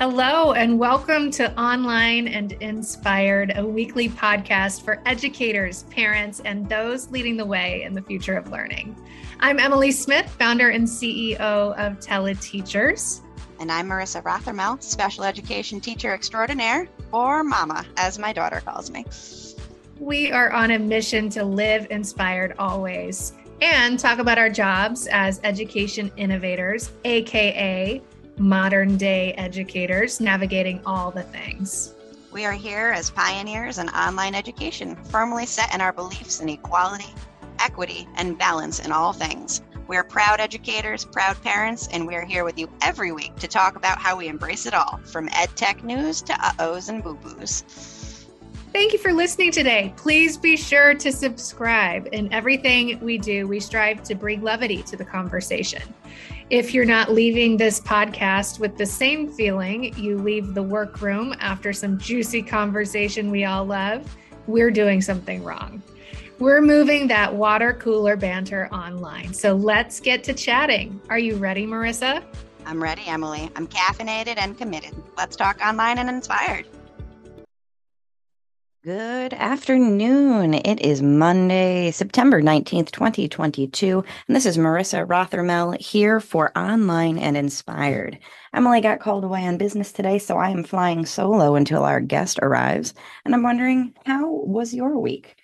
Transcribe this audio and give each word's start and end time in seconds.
Hello, 0.00 0.54
and 0.54 0.78
welcome 0.78 1.30
to 1.32 1.54
Online 1.60 2.26
and 2.26 2.52
Inspired, 2.52 3.52
a 3.56 3.66
weekly 3.66 4.08
podcast 4.08 4.82
for 4.82 5.02
educators, 5.04 5.82
parents, 5.90 6.40
and 6.42 6.66
those 6.70 7.10
leading 7.10 7.36
the 7.36 7.44
way 7.44 7.82
in 7.82 7.92
the 7.92 8.00
future 8.00 8.34
of 8.34 8.50
learning. 8.50 8.96
I'm 9.40 9.58
Emily 9.58 9.92
Smith, 9.92 10.26
founder 10.38 10.70
and 10.70 10.86
CEO 10.86 11.38
of 11.38 11.98
TeleTeachers. 12.00 13.20
And 13.60 13.70
I'm 13.70 13.90
Marissa 13.90 14.22
Rothermel, 14.22 14.82
special 14.82 15.22
education 15.22 15.80
teacher 15.82 16.14
extraordinaire, 16.14 16.88
or 17.12 17.44
Mama, 17.44 17.84
as 17.98 18.18
my 18.18 18.32
daughter 18.32 18.62
calls 18.64 18.90
me. 18.90 19.04
We 19.98 20.32
are 20.32 20.50
on 20.50 20.70
a 20.70 20.78
mission 20.78 21.28
to 21.28 21.44
live 21.44 21.86
inspired 21.90 22.54
always 22.58 23.34
and 23.60 23.98
talk 23.98 24.18
about 24.18 24.38
our 24.38 24.48
jobs 24.48 25.08
as 25.08 25.42
education 25.44 26.10
innovators, 26.16 26.90
AKA 27.04 28.00
modern 28.40 28.96
day 28.96 29.34
educators 29.34 30.18
navigating 30.18 30.80
all 30.86 31.10
the 31.10 31.22
things. 31.22 31.94
We 32.32 32.46
are 32.46 32.54
here 32.54 32.88
as 32.88 33.10
pioneers 33.10 33.76
in 33.76 33.90
online 33.90 34.34
education, 34.34 34.96
firmly 34.96 35.44
set 35.44 35.74
in 35.74 35.82
our 35.82 35.92
beliefs 35.92 36.40
in 36.40 36.48
equality, 36.48 37.12
equity, 37.58 38.08
and 38.16 38.38
balance 38.38 38.80
in 38.80 38.92
all 38.92 39.12
things. 39.12 39.60
We're 39.88 40.04
proud 40.04 40.40
educators, 40.40 41.04
proud 41.04 41.42
parents, 41.42 41.88
and 41.88 42.06
we're 42.06 42.24
here 42.24 42.44
with 42.44 42.56
you 42.56 42.70
every 42.80 43.12
week 43.12 43.36
to 43.36 43.48
talk 43.48 43.76
about 43.76 43.98
how 43.98 44.16
we 44.16 44.28
embrace 44.28 44.64
it 44.64 44.72
all, 44.72 45.00
from 45.04 45.28
ed 45.32 45.50
tech 45.54 45.84
news 45.84 46.22
to 46.22 46.32
uh-ohs 46.32 46.88
and 46.88 47.04
boo-boos. 47.04 48.26
Thank 48.72 48.92
you 48.92 49.00
for 49.00 49.12
listening 49.12 49.50
today. 49.50 49.92
Please 49.96 50.38
be 50.38 50.56
sure 50.56 50.94
to 50.94 51.12
subscribe. 51.12 52.08
In 52.12 52.32
everything 52.32 53.00
we 53.00 53.18
do, 53.18 53.48
we 53.48 53.60
strive 53.60 54.02
to 54.04 54.14
bring 54.14 54.40
levity 54.42 54.82
to 54.84 54.96
the 54.96 55.04
conversation. 55.04 55.82
If 56.50 56.74
you're 56.74 56.84
not 56.84 57.12
leaving 57.12 57.56
this 57.56 57.78
podcast 57.78 58.58
with 58.58 58.76
the 58.76 58.84
same 58.84 59.30
feeling 59.30 59.96
you 59.96 60.18
leave 60.18 60.52
the 60.52 60.62
workroom 60.64 61.32
after 61.38 61.72
some 61.72 61.96
juicy 61.96 62.42
conversation 62.42 63.30
we 63.30 63.44
all 63.44 63.64
love, 63.64 64.12
we're 64.48 64.72
doing 64.72 65.00
something 65.00 65.44
wrong. 65.44 65.80
We're 66.40 66.60
moving 66.60 67.06
that 67.06 67.32
water 67.32 67.72
cooler 67.74 68.16
banter 68.16 68.68
online. 68.72 69.32
So 69.32 69.54
let's 69.54 70.00
get 70.00 70.24
to 70.24 70.32
chatting. 70.34 71.00
Are 71.08 71.20
you 71.20 71.36
ready, 71.36 71.68
Marissa? 71.68 72.24
I'm 72.66 72.82
ready, 72.82 73.06
Emily. 73.06 73.48
I'm 73.54 73.68
caffeinated 73.68 74.38
and 74.38 74.58
committed. 74.58 74.92
Let's 75.16 75.36
talk 75.36 75.60
online 75.64 75.98
and 75.98 76.08
inspired. 76.08 76.66
Good 78.82 79.34
afternoon. 79.34 80.54
It 80.54 80.80
is 80.80 81.02
Monday, 81.02 81.90
September 81.90 82.40
19th, 82.40 82.90
2022, 82.92 84.02
and 84.26 84.34
this 84.34 84.46
is 84.46 84.56
Marissa 84.56 85.06
Rothermel 85.06 85.78
here 85.78 86.18
for 86.18 86.50
Online 86.56 87.18
and 87.18 87.36
Inspired. 87.36 88.18
Emily 88.54 88.80
got 88.80 88.98
called 88.98 89.22
away 89.22 89.46
on 89.46 89.58
business 89.58 89.92
today, 89.92 90.18
so 90.18 90.38
I 90.38 90.48
am 90.48 90.64
flying 90.64 91.04
solo 91.04 91.56
until 91.56 91.84
our 91.84 92.00
guest 92.00 92.38
arrives, 92.40 92.94
and 93.26 93.34
I'm 93.34 93.42
wondering, 93.42 93.92
how 94.06 94.26
was 94.26 94.72
your 94.72 94.98
week? 94.98 95.36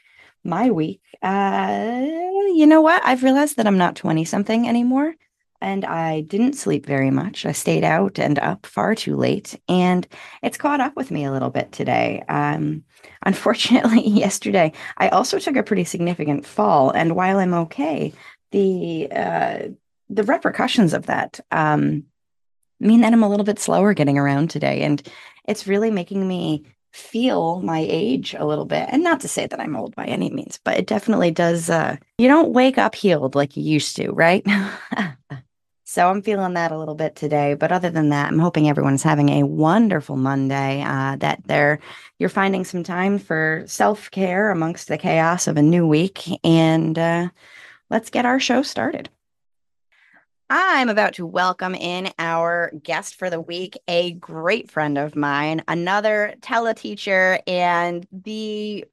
My 0.43 0.71
week, 0.71 1.03
uh, 1.21 2.07
you 2.55 2.67
know 2.67 2.81
what? 2.81 3.03
I've 3.05 3.23
realized 3.23 3.59
that 3.59 3.67
I'm 3.67 3.77
not 3.77 3.97
20 3.97 4.25
something 4.25 4.67
anymore 4.67 5.15
and 5.61 5.85
I 5.85 6.23
didn't 6.23 6.55
sleep 6.55 6.87
very 6.87 7.11
much. 7.11 7.47
I 7.47 7.53
stayed 7.53 7.85
out 7.85 8.19
and 8.19 8.39
up 8.39 8.67
far 8.67 8.95
too 8.95 9.17
late, 9.17 9.59
and 9.69 10.07
it's 10.43 10.59
caught 10.59 10.81
up 10.81 10.97
with 10.97 11.11
me 11.11 11.25
a 11.25 11.33
little 11.33 11.51
bit 11.51 11.73
today. 11.73 12.23
Um, 12.29 12.85
unfortunately, 13.25 14.09
yesterday 14.09 14.73
I 14.97 15.09
also 15.09 15.39
took 15.39 15.57
a 15.57 15.63
pretty 15.63 15.85
significant 15.85 16.47
fall, 16.47 16.91
and 16.91 17.17
while 17.17 17.39
I'm 17.39 17.55
okay, 17.55 18.13
the 18.53 19.09
uh, 19.11 19.59
the 20.09 20.23
repercussions 20.23 20.93
of 20.93 21.07
that 21.07 21.41
um, 21.51 22.05
mean 22.81 23.01
that 23.01 23.13
I'm 23.13 23.23
a 23.23 23.29
little 23.29 23.45
bit 23.45 23.59
slower 23.59 23.95
getting 23.95 24.19
around 24.19 24.51
today, 24.51 24.83
and 24.83 25.07
it's 25.47 25.67
really 25.67 25.91
making 25.91 26.27
me 26.27 26.65
feel 26.97 27.61
my 27.61 27.87
age 27.89 28.35
a 28.35 28.47
little 28.47 28.65
bit. 28.65 28.89
And 28.91 29.03
not 29.03 29.21
to 29.21 29.29
say 29.29 29.47
that 29.47 29.61
I'm 29.61 29.77
old 29.77 29.95
by 29.95 30.07
any 30.07 30.31
means, 30.31 30.59
but 30.65 30.79
it 30.79 30.87
definitely 30.87 31.31
does. 31.31 31.69
Uh, 31.69 31.97
you 32.19 32.27
don't 32.27 32.53
wake 32.53 32.79
up 32.79 32.95
healed 32.95 33.35
like 33.35 33.57
you 33.57 33.63
used 33.63 33.97
to, 33.97 34.11
right? 34.13 34.45
So 35.89 36.11
I'm 36.11 36.21
feeling 36.21 36.55
that 36.55 36.73
a 36.73 36.79
little 36.79 36.97
bit 36.97 37.15
today. 37.15 37.55
But 37.55 37.71
other 37.71 37.91
than 37.91 38.09
that, 38.09 38.33
I'm 38.33 38.41
hoping 38.41 38.69
everyone's 38.69 39.05
having 39.05 39.29
a 39.29 39.45
wonderful 39.45 40.17
Monday. 40.17 40.83
Uh, 40.83 41.15
that 41.17 41.43
they're 41.47 41.79
you're 42.19 42.29
finding 42.29 42.65
some 42.65 42.83
time 42.83 43.21
for 43.21 43.63
self 43.67 44.11
care 44.11 44.51
amongst 44.51 44.89
the 44.89 44.99
chaos 44.99 45.47
of 45.47 45.57
a 45.57 45.63
new 45.63 45.87
week, 45.87 46.25
and 46.43 46.99
uh, 46.99 47.29
let's 47.89 48.11
get 48.11 48.27
our 48.27 48.41
show 48.41 48.63
started. 48.63 49.11
I'm 50.51 50.89
about 50.89 51.15
to 51.15 51.27
welcome 51.27 51.77
in 51.77 52.11
our 52.19 52.73
guest 52.83 53.15
for 53.15 53.31
the 53.31 53.41
week, 53.41 53.79
a 53.87 54.11
great 54.15 54.69
friend 54.69 54.99
of 54.99 55.15
mine, 55.15 55.63
another 55.69 56.35
teleteacher, 56.41 57.39
and 57.47 58.05
the 58.11 58.87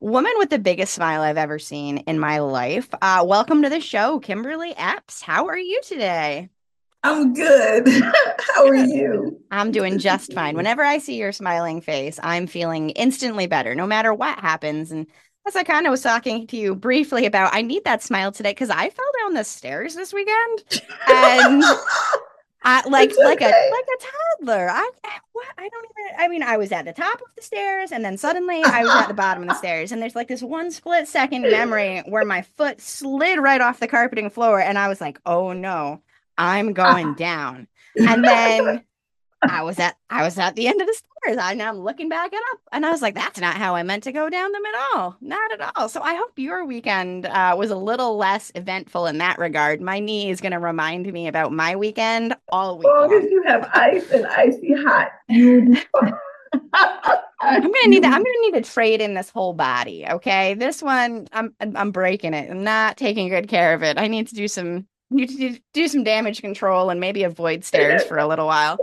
woman 0.00 0.32
with 0.38 0.50
the 0.50 0.58
biggest 0.58 0.94
smile 0.94 1.22
I've 1.22 1.36
ever 1.36 1.58
seen 1.58 1.98
in 1.98 2.18
my 2.18 2.38
life. 2.38 2.88
Uh, 3.00 3.24
welcome 3.26 3.62
to 3.62 3.68
the 3.68 3.80
show, 3.80 4.20
Kimberly 4.20 4.74
Epps. 4.76 5.22
How 5.22 5.46
are 5.48 5.58
you 5.58 5.80
today? 5.82 6.50
I'm 7.02 7.32
good. 7.34 7.88
How 8.54 8.66
are 8.66 8.74
you? 8.74 9.40
I'm 9.50 9.70
doing 9.70 9.98
just 9.98 10.32
fine. 10.32 10.56
Whenever 10.56 10.82
I 10.82 10.98
see 10.98 11.16
your 11.16 11.32
smiling 11.32 11.80
face, 11.80 12.18
I'm 12.22 12.46
feeling 12.46 12.90
instantly 12.90 13.46
better, 13.46 13.74
no 13.74 13.86
matter 13.86 14.12
what 14.12 14.38
happens. 14.38 14.90
And 14.90 15.06
as 15.46 15.56
I 15.56 15.62
kind 15.62 15.86
of 15.86 15.92
was 15.92 16.02
talking 16.02 16.46
to 16.48 16.56
you 16.56 16.74
briefly 16.74 17.24
about, 17.24 17.54
I 17.54 17.62
need 17.62 17.84
that 17.84 18.02
smile 18.02 18.32
today 18.32 18.50
because 18.50 18.70
I 18.70 18.90
fell 18.90 19.10
down 19.22 19.34
the 19.34 19.44
stairs 19.44 19.94
this 19.94 20.12
weekend, 20.12 20.64
and 21.08 21.62
I, 22.68 22.86
like 22.86 23.12
okay. 23.12 23.24
like 23.24 23.40
a 23.40 23.44
like 23.44 23.86
a 23.86 24.42
toddler. 24.44 24.68
I 24.68 24.90
what 25.32 25.46
I 25.56 25.68
don't 25.70 25.86
even. 25.86 26.20
I 26.20 26.28
mean, 26.28 26.42
I 26.42 26.58
was 26.58 26.70
at 26.70 26.84
the 26.84 26.92
top 26.92 27.20
of 27.20 27.28
the 27.34 27.42
stairs, 27.42 27.92
and 27.92 28.04
then 28.04 28.18
suddenly 28.18 28.62
I 28.64 28.82
was 28.82 28.94
at 28.94 29.08
the 29.08 29.14
bottom 29.14 29.42
of 29.42 29.48
the 29.48 29.54
stairs, 29.54 29.90
and 29.90 30.02
there's 30.02 30.14
like 30.14 30.28
this 30.28 30.42
one 30.42 30.70
split 30.70 31.08
second 31.08 31.42
memory 31.42 32.00
where 32.00 32.26
my 32.26 32.42
foot 32.42 32.82
slid 32.82 33.38
right 33.38 33.62
off 33.62 33.80
the 33.80 33.88
carpeting 33.88 34.28
floor, 34.28 34.60
and 34.60 34.78
I 34.78 34.88
was 34.88 35.00
like, 35.00 35.18
"Oh 35.24 35.54
no, 35.54 36.02
I'm 36.36 36.68
uh-huh. 36.68 36.94
going 36.94 37.14
down." 37.14 37.68
And 37.98 38.22
then 38.22 38.84
I 39.42 39.62
was 39.62 39.78
at 39.78 39.96
I 40.10 40.24
was 40.24 40.38
at 40.38 40.56
the 40.56 40.66
end 40.66 40.80
of 40.80 40.86
the 40.86 40.94
stairs. 40.94 41.38
I 41.38 41.52
I'm 41.52 41.78
looking 41.78 42.08
back 42.08 42.32
it 42.32 42.40
up, 42.52 42.60
and 42.72 42.84
I 42.84 42.90
was 42.90 43.02
like, 43.02 43.14
"That's 43.14 43.40
not 43.40 43.56
how 43.56 43.74
I 43.74 43.82
meant 43.82 44.02
to 44.04 44.12
go 44.12 44.28
down 44.28 44.52
them 44.52 44.62
at 44.64 44.96
all. 44.96 45.16
Not 45.20 45.52
at 45.52 45.72
all." 45.76 45.88
So 45.88 46.00
I 46.00 46.14
hope 46.14 46.32
your 46.36 46.64
weekend 46.64 47.26
uh, 47.26 47.54
was 47.56 47.70
a 47.70 47.76
little 47.76 48.16
less 48.16 48.50
eventful 48.54 49.06
in 49.06 49.18
that 49.18 49.38
regard. 49.38 49.80
My 49.80 50.00
knee 50.00 50.30
is 50.30 50.40
going 50.40 50.52
to 50.52 50.58
remind 50.58 51.12
me 51.12 51.28
about 51.28 51.52
my 51.52 51.76
weekend 51.76 52.34
all 52.48 52.78
week. 52.78 52.88
As 52.88 53.10
long 53.10 53.12
as 53.14 53.30
you 53.30 53.42
have 53.44 53.70
ice 53.72 54.10
and 54.10 54.26
icy 54.26 54.74
hot, 54.74 55.10
I'm 57.40 57.62
gonna 57.62 57.86
need 57.86 58.02
to, 58.02 58.08
I'm 58.08 58.22
gonna 58.24 58.40
need 58.42 58.54
to 58.54 58.62
trade 58.62 59.00
in 59.00 59.14
this 59.14 59.30
whole 59.30 59.52
body. 59.52 60.06
Okay, 60.08 60.54
this 60.54 60.82
one 60.82 61.28
I'm 61.32 61.54
I'm 61.60 61.92
breaking 61.92 62.34
it. 62.34 62.50
I'm 62.50 62.64
not 62.64 62.96
taking 62.96 63.28
good 63.28 63.48
care 63.48 63.74
of 63.74 63.82
it. 63.82 63.98
I 63.98 64.08
need 64.08 64.26
to 64.28 64.34
do 64.34 64.48
some 64.48 64.86
need 65.10 65.28
to 65.28 65.58
do 65.72 65.88
some 65.88 66.04
damage 66.04 66.40
control 66.40 66.90
and 66.90 67.00
maybe 67.00 67.22
avoid 67.22 67.64
stairs 67.64 68.02
for 68.04 68.18
a 68.18 68.26
little 68.26 68.46
while. 68.46 68.78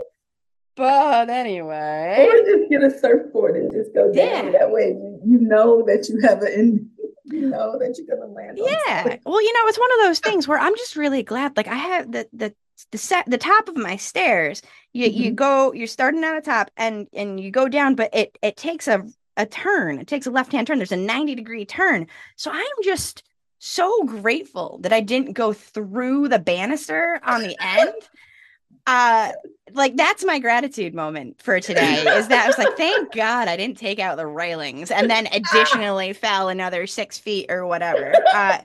But 0.75 1.29
anyway, 1.29 2.27
or 2.29 2.43
just 2.43 2.69
get 2.69 2.83
a 2.83 2.99
surfboard 2.99 3.55
and 3.55 3.71
just 3.71 3.93
go 3.93 4.11
down. 4.11 4.51
Yeah. 4.51 4.51
That 4.51 4.71
way, 4.71 4.89
you, 5.25 5.39
know 5.39 5.83
that 5.85 6.09
you 6.09 6.19
have 6.21 6.41
an 6.41 6.89
you 7.23 7.49
know 7.49 7.79
that 7.79 7.97
you're 7.97 8.17
gonna 8.17 8.31
land. 8.31 8.57
Yeah. 8.57 9.17
well, 9.25 9.41
you 9.41 9.53
know, 9.53 9.67
it's 9.67 9.79
one 9.79 9.91
of 9.93 10.07
those 10.07 10.19
things 10.19 10.47
where 10.47 10.59
I'm 10.59 10.75
just 10.75 10.95
really 10.95 11.23
glad. 11.23 11.55
Like 11.55 11.67
I 11.67 11.75
have 11.75 12.11
the 12.11 12.27
the 12.33 12.53
the 12.91 12.97
set 12.97 13.25
the 13.29 13.37
top 13.37 13.69
of 13.69 13.77
my 13.77 13.95
stairs. 13.95 14.61
You 14.91 15.07
mm-hmm. 15.07 15.21
you 15.21 15.31
go 15.31 15.71
you're 15.71 15.87
starting 15.87 16.23
at 16.23 16.43
the 16.43 16.51
top 16.51 16.69
and 16.75 17.07
and 17.13 17.39
you 17.39 17.51
go 17.51 17.69
down, 17.69 17.95
but 17.95 18.13
it 18.13 18.37
it 18.41 18.57
takes 18.57 18.87
a 18.89 19.05
a 19.37 19.45
turn. 19.45 19.99
It 19.99 20.07
takes 20.07 20.27
a 20.27 20.31
left 20.31 20.51
hand 20.51 20.67
turn. 20.67 20.77
There's 20.77 20.91
a 20.91 20.97
90 20.97 21.35
degree 21.35 21.65
turn. 21.65 22.07
So 22.35 22.51
I 22.51 22.59
am 22.59 22.83
just 22.83 23.23
so 23.59 24.03
grateful 24.03 24.79
that 24.81 24.93
I 24.93 25.01
didn't 25.01 25.33
go 25.33 25.53
through 25.53 26.27
the 26.27 26.39
banister 26.39 27.19
on 27.23 27.41
the 27.41 27.55
end 27.59 27.93
uh 28.87 29.31
like 29.73 29.95
that's 29.95 30.23
my 30.23 30.39
gratitude 30.39 30.93
moment 30.93 31.41
for 31.41 31.59
today 31.61 32.03
is 32.17 32.27
that 32.27 32.45
I 32.45 32.47
was 32.47 32.57
like, 32.57 32.77
thank 32.77 33.13
God 33.13 33.47
I 33.47 33.57
didn't 33.57 33.77
take 33.77 33.99
out 33.99 34.17
the 34.17 34.27
railings 34.27 34.91
and 34.91 35.09
then 35.09 35.27
additionally 35.31 36.13
fell 36.13 36.49
another 36.49 36.87
six 36.87 37.17
feet 37.17 37.47
or 37.49 37.65
whatever. 37.65 38.13
Uh 38.33 38.59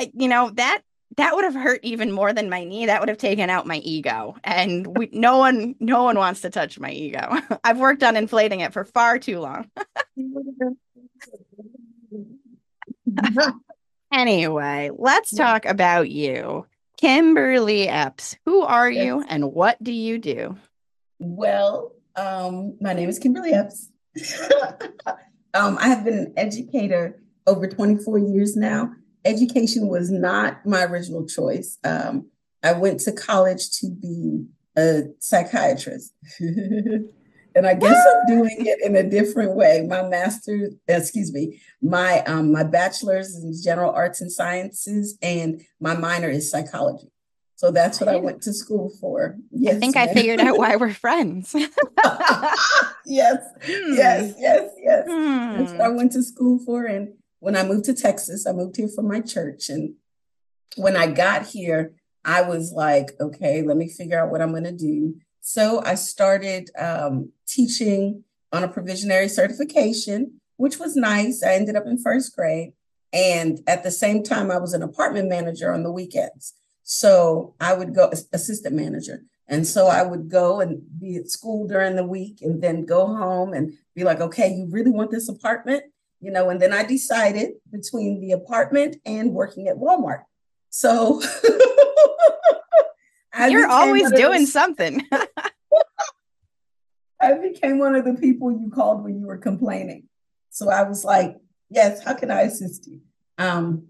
I, 0.00 0.12
you 0.14 0.28
know, 0.28 0.50
that 0.50 0.82
that 1.16 1.34
would 1.34 1.44
have 1.44 1.54
hurt 1.54 1.80
even 1.82 2.12
more 2.12 2.32
than 2.32 2.48
my 2.48 2.62
knee. 2.62 2.86
That 2.86 3.00
would 3.00 3.08
have 3.08 3.18
taken 3.18 3.50
out 3.50 3.66
my 3.66 3.78
ego. 3.78 4.36
And 4.44 4.86
we 4.96 5.08
no 5.12 5.38
one 5.38 5.74
no 5.80 6.04
one 6.04 6.16
wants 6.16 6.42
to 6.42 6.50
touch 6.50 6.78
my 6.78 6.90
ego. 6.90 7.36
I've 7.64 7.78
worked 7.78 8.04
on 8.04 8.16
inflating 8.16 8.60
it 8.60 8.72
for 8.72 8.84
far 8.84 9.18
too 9.18 9.40
long. 9.40 9.68
anyway, 14.12 14.90
let's 14.96 15.34
talk 15.34 15.64
about 15.64 16.08
you. 16.08 16.66
Kimberly 16.98 17.88
Epps, 17.88 18.36
who 18.44 18.62
are 18.62 18.90
yes. 18.90 19.04
you 19.04 19.24
and 19.28 19.52
what 19.52 19.82
do 19.82 19.92
you 19.92 20.18
do? 20.18 20.56
Well, 21.20 21.92
um, 22.16 22.76
my 22.80 22.92
name 22.92 23.08
is 23.08 23.20
Kimberly 23.20 23.52
Epps. 23.52 23.90
um, 25.54 25.78
I 25.80 25.88
have 25.88 26.04
been 26.04 26.18
an 26.18 26.34
educator 26.36 27.22
over 27.46 27.68
24 27.68 28.18
years 28.18 28.56
now. 28.56 28.92
Education 29.24 29.86
was 29.86 30.10
not 30.10 30.66
my 30.66 30.84
original 30.84 31.24
choice. 31.24 31.78
Um, 31.84 32.28
I 32.64 32.72
went 32.72 33.00
to 33.00 33.12
college 33.12 33.70
to 33.78 33.90
be 33.90 34.46
a 34.76 35.02
psychiatrist. 35.20 36.12
and 37.58 37.66
I 37.66 37.74
guess 37.74 38.06
I'm 38.06 38.26
doing 38.36 38.66
it 38.66 38.78
in 38.84 38.94
a 38.94 39.02
different 39.02 39.56
way. 39.56 39.84
My 39.88 40.02
master, 40.08 40.70
excuse 40.86 41.32
me, 41.32 41.60
my 41.82 42.20
um, 42.22 42.52
my 42.52 42.62
bachelor's 42.62 43.34
in 43.36 43.52
general 43.60 43.92
arts 43.92 44.20
and 44.20 44.30
sciences, 44.30 45.18
and 45.20 45.60
my 45.80 45.96
minor 45.96 46.28
is 46.28 46.48
psychology. 46.50 47.10
So 47.56 47.72
that's 47.72 48.00
what 48.00 48.08
I 48.08 48.14
went 48.14 48.42
to 48.42 48.52
school 48.52 48.92
for. 49.00 49.36
Yes, 49.50 49.74
I 49.74 49.78
think 49.80 49.96
ma'am. 49.96 50.08
I 50.08 50.14
figured 50.14 50.38
out 50.38 50.56
why 50.56 50.76
we're 50.76 50.94
friends. 50.94 51.52
yes, 53.04 53.42
hmm. 53.64 53.94
yes, 53.94 54.34
yes, 54.38 54.70
yes. 54.78 55.06
Hmm. 55.08 55.58
That's 55.58 55.72
what 55.72 55.80
I 55.80 55.88
went 55.88 56.12
to 56.12 56.22
school 56.22 56.60
for. 56.64 56.84
And 56.84 57.14
when 57.40 57.56
I 57.56 57.64
moved 57.64 57.86
to 57.86 57.94
Texas, 57.94 58.46
I 58.46 58.52
moved 58.52 58.76
here 58.76 58.88
from 58.94 59.08
my 59.08 59.20
church. 59.20 59.68
And 59.68 59.94
when 60.76 60.96
I 60.96 61.08
got 61.08 61.46
here, 61.46 61.94
I 62.24 62.42
was 62.42 62.70
like, 62.70 63.10
okay, 63.20 63.62
let 63.62 63.76
me 63.76 63.88
figure 63.88 64.22
out 64.22 64.30
what 64.30 64.40
I'm 64.40 64.52
going 64.52 64.62
to 64.62 64.70
do. 64.70 65.16
So 65.50 65.82
I 65.82 65.94
started 65.94 66.68
um, 66.78 67.32
teaching 67.46 68.22
on 68.52 68.64
a 68.64 68.68
provisionary 68.68 69.30
certification, 69.30 70.42
which 70.58 70.78
was 70.78 70.94
nice. 70.94 71.42
I 71.42 71.54
ended 71.54 71.74
up 71.74 71.86
in 71.86 71.96
first 71.96 72.36
grade. 72.36 72.74
And 73.14 73.58
at 73.66 73.82
the 73.82 73.90
same 73.90 74.22
time, 74.22 74.50
I 74.50 74.58
was 74.58 74.74
an 74.74 74.82
apartment 74.82 75.30
manager 75.30 75.72
on 75.72 75.84
the 75.84 75.90
weekends. 75.90 76.52
So 76.82 77.54
I 77.58 77.72
would 77.72 77.94
go, 77.94 78.12
assistant 78.34 78.74
manager. 78.74 79.22
And 79.46 79.66
so 79.66 79.86
I 79.86 80.02
would 80.02 80.28
go 80.28 80.60
and 80.60 80.82
be 81.00 81.16
at 81.16 81.30
school 81.30 81.66
during 81.66 81.96
the 81.96 82.04
week 82.04 82.42
and 82.42 82.60
then 82.60 82.84
go 82.84 83.06
home 83.06 83.54
and 83.54 83.72
be 83.94 84.04
like, 84.04 84.20
okay, 84.20 84.52
you 84.52 84.68
really 84.70 84.90
want 84.90 85.10
this 85.10 85.30
apartment? 85.30 85.82
You 86.20 86.30
know, 86.30 86.50
and 86.50 86.60
then 86.60 86.74
I 86.74 86.84
decided 86.84 87.52
between 87.72 88.20
the 88.20 88.32
apartment 88.32 88.96
and 89.06 89.32
working 89.32 89.66
at 89.68 89.76
Walmart. 89.76 90.24
So 90.68 91.22
You're 93.48 93.68
always 93.68 94.10
doing 94.12 94.40
those, 94.40 94.52
something. 94.52 95.06
I 97.20 97.34
became 97.34 97.78
one 97.78 97.94
of 97.94 98.04
the 98.04 98.14
people 98.14 98.52
you 98.52 98.70
called 98.70 99.04
when 99.04 99.18
you 99.20 99.26
were 99.26 99.38
complaining. 99.38 100.04
So 100.50 100.70
I 100.70 100.82
was 100.82 101.04
like, 101.04 101.36
yes, 101.70 102.02
how 102.02 102.14
can 102.14 102.30
I 102.30 102.42
assist 102.42 102.86
you? 102.86 103.00
Um, 103.38 103.88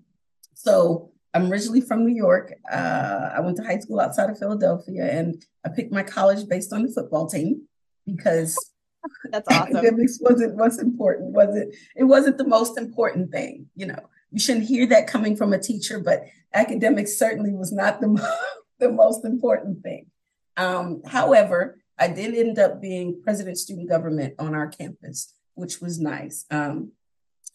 so 0.55 1.13
I'm 1.35 1.51
originally 1.51 1.81
from 1.81 2.05
New 2.05 2.15
York. 2.15 2.55
Uh, 2.71 3.31
I 3.37 3.41
went 3.41 3.57
to 3.59 3.63
high 3.63 3.79
school 3.79 4.01
outside 4.01 4.31
of 4.31 4.39
Philadelphia 4.39 5.09
and 5.11 5.45
I 5.65 5.69
picked 5.69 5.93
my 5.93 6.03
college 6.03 6.49
based 6.49 6.73
on 6.73 6.83
the 6.83 6.93
football 6.93 7.29
team 7.29 7.69
because 8.07 8.57
that's 9.31 9.47
awesome. 9.49 9.77
Academics 9.77 10.19
wasn't 10.21 10.57
what's 10.57 10.79
important, 10.79 11.33
was 11.33 11.55
it? 11.55 11.77
It 11.97 12.05
wasn't 12.05 12.39
the 12.39 12.47
most 12.47 12.79
important 12.79 13.31
thing, 13.31 13.67
you 13.77 13.87
know. 13.87 14.01
You 14.31 14.41
shouldn't 14.41 14.67
hear 14.67 14.87
that 14.87 15.07
coming 15.07 15.37
from 15.37 15.53
a 15.53 15.59
teacher, 15.59 16.01
but 16.01 16.25
academics 16.53 17.19
certainly 17.19 17.53
was 17.53 17.73
not 17.73 18.01
the 18.01 18.09
the 18.79 18.91
most 18.91 19.25
important 19.25 19.83
thing. 19.83 20.07
Um, 20.57 21.03
however, 21.05 21.79
I 21.99 22.09
did 22.09 22.35
end 22.35 22.59
up 22.59 22.81
being 22.81 23.21
president 23.23 23.59
student 23.59 23.89
government 23.89 24.35
on 24.39 24.55
our 24.55 24.69
campus, 24.69 25.35
which 25.55 25.81
was 25.81 25.99
nice. 25.99 26.45
Um, 26.51 26.93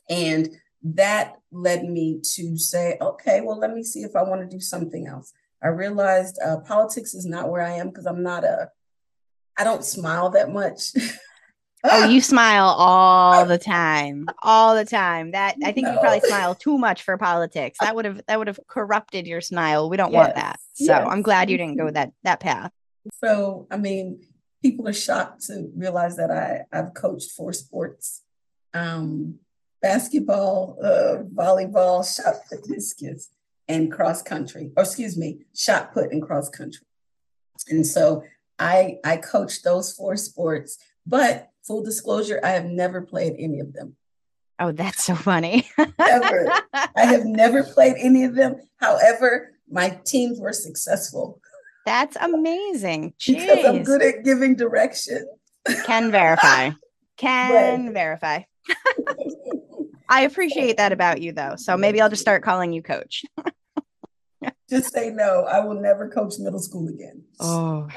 and 0.10 0.50
that 0.84 1.36
led 1.52 1.86
me 1.86 2.20
to 2.36 2.58
say, 2.58 2.98
okay, 3.00 3.42
well, 3.42 3.58
let 3.58 3.74
me 3.74 3.84
see 3.84 4.04
if 4.04 4.16
I 4.16 4.24
want 4.24 4.42
to 4.42 4.48
do 4.48 4.60
something 4.60 5.08
else. 5.08 5.32
I 5.62 5.68
realized 5.68 6.38
uh, 6.44 6.58
politics 6.58 7.14
is 7.14 7.26
not 7.26 7.50
where 7.50 7.62
I 7.62 7.74
am 7.74 7.88
because 7.90 8.06
I'm 8.06 8.22
not 8.22 8.44
a, 8.44 8.70
I 9.58 9.64
don't 9.64 9.86
smile 9.86 10.30
that 10.32 10.52
much. 10.52 10.92
oh, 11.84 12.06
you 12.06 12.22
smile 12.34 12.66
all 12.66 13.46
the 13.46 13.58
time, 13.58 14.28
all 14.42 14.76
the 14.76 14.86
time. 14.86 15.32
That 15.32 15.56
I 15.64 15.72
think 15.72 15.88
no. 15.88 15.94
you 15.94 16.00
probably 16.00 16.22
smile 16.22 16.56
too 16.56 16.78
much 16.78 17.04
for 17.04 17.18
politics. 17.18 17.78
That 17.82 17.96
would 17.96 18.06
have 18.06 18.22
that 18.28 18.38
would 18.38 18.48
have 18.48 18.60
corrupted 18.68 19.28
your 19.28 19.42
smile. 19.42 19.90
We 19.90 19.98
don't 19.98 20.12
yes. 20.12 20.20
want 20.20 20.36
that. 20.36 20.60
So 20.74 20.86
yes. 20.86 21.08
I'm 21.10 21.22
glad 21.22 21.50
you 21.50 21.58
didn't 21.58 21.78
go 21.78 21.90
that 21.92 22.12
that 22.24 22.40
path. 22.40 22.72
So 23.22 23.68
I 23.70 23.78
mean, 23.78 24.22
people 24.62 24.88
are 24.88 24.94
shocked 24.94 25.44
to 25.48 25.70
realize 25.76 26.16
that 26.18 26.32
I 26.32 26.66
I've 26.72 26.94
coached 26.94 27.32
four 27.32 27.54
sports, 27.54 28.24
um, 28.74 29.36
basketball, 29.82 30.78
uh, 30.82 31.24
volleyball, 31.34 32.04
shot 32.04 32.36
put, 32.50 32.64
discus, 32.64 33.30
and 33.68 33.92
cross 33.92 34.22
country. 34.22 34.72
Or 34.76 34.84
excuse 34.84 35.18
me, 35.18 35.40
shot 35.56 35.94
put 35.94 36.12
and 36.12 36.22
cross 36.22 36.50
country. 36.50 36.86
And 37.70 37.86
so 37.86 38.24
I 38.60 38.98
I 39.04 39.18
coached 39.18 39.64
those 39.64 39.94
four 39.94 40.16
sports, 40.18 40.78
but 41.06 41.50
full 41.66 41.84
disclosure, 41.84 42.40
I 42.44 42.50
have 42.50 42.66
never 42.66 43.02
played 43.02 43.36
any 43.40 43.60
of 43.60 43.74
them. 43.74 43.96
Oh, 44.60 44.72
that's 44.72 45.04
so 45.04 45.16
funny. 45.16 45.68
Ever. 45.78 46.52
I 46.74 47.06
have 47.06 47.26
never 47.26 47.64
played 47.64 47.96
any 47.98 48.24
of 48.24 48.36
them. 48.36 48.56
However, 48.78 49.52
my 49.70 50.00
teams 50.06 50.40
were 50.40 50.54
successful. 50.54 51.42
That's 51.86 52.16
amazing. 52.18 53.14
Jeez. 53.20 53.40
Because 53.54 53.66
I'm 53.66 53.84
good 53.84 54.02
at 54.02 54.24
giving 54.24 54.56
direction. 54.56 55.28
Can 55.86 56.12
verify. 56.12 56.72
Can 57.18 57.94
verify. 57.94 58.44
I 60.10 60.22
appreciate 60.22 60.78
that 60.78 60.92
about 60.92 61.22
you 61.22 61.32
though. 61.32 61.56
So 61.58 61.78
maybe 61.78 62.00
I'll 62.02 62.10
just 62.10 62.22
start 62.22 62.44
calling 62.44 62.74
you 62.74 62.82
coach. 62.82 63.24
just 64.70 64.94
say 64.94 65.10
no. 65.10 65.44
I 65.44 65.60
will 65.62 65.80
never 65.80 66.10
coach 66.10 66.36
middle 66.40 66.60
school 66.60 66.88
again. 66.90 67.24
Oh, 67.40 67.88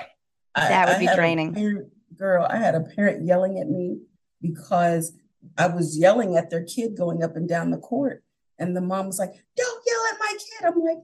that 0.54 0.88
I, 0.88 0.92
would 0.92 1.00
be 1.00 1.14
draining 1.14 1.90
girl, 2.18 2.46
I 2.48 2.56
had 2.56 2.74
a 2.74 2.80
parent 2.80 3.24
yelling 3.24 3.58
at 3.58 3.68
me 3.68 4.00
because 4.40 5.12
I 5.56 5.68
was 5.68 5.98
yelling 5.98 6.36
at 6.36 6.50
their 6.50 6.64
kid 6.64 6.96
going 6.96 7.22
up 7.22 7.36
and 7.36 7.48
down 7.48 7.70
the 7.70 7.78
court. 7.78 8.22
And 8.58 8.76
the 8.76 8.80
mom 8.80 9.06
was 9.06 9.18
like, 9.18 9.34
Don't 9.56 9.82
yell 9.86 10.00
at 10.12 10.18
my 10.18 10.32
kid. 10.32 10.66
I'm 10.66 10.82
like, 10.82 10.98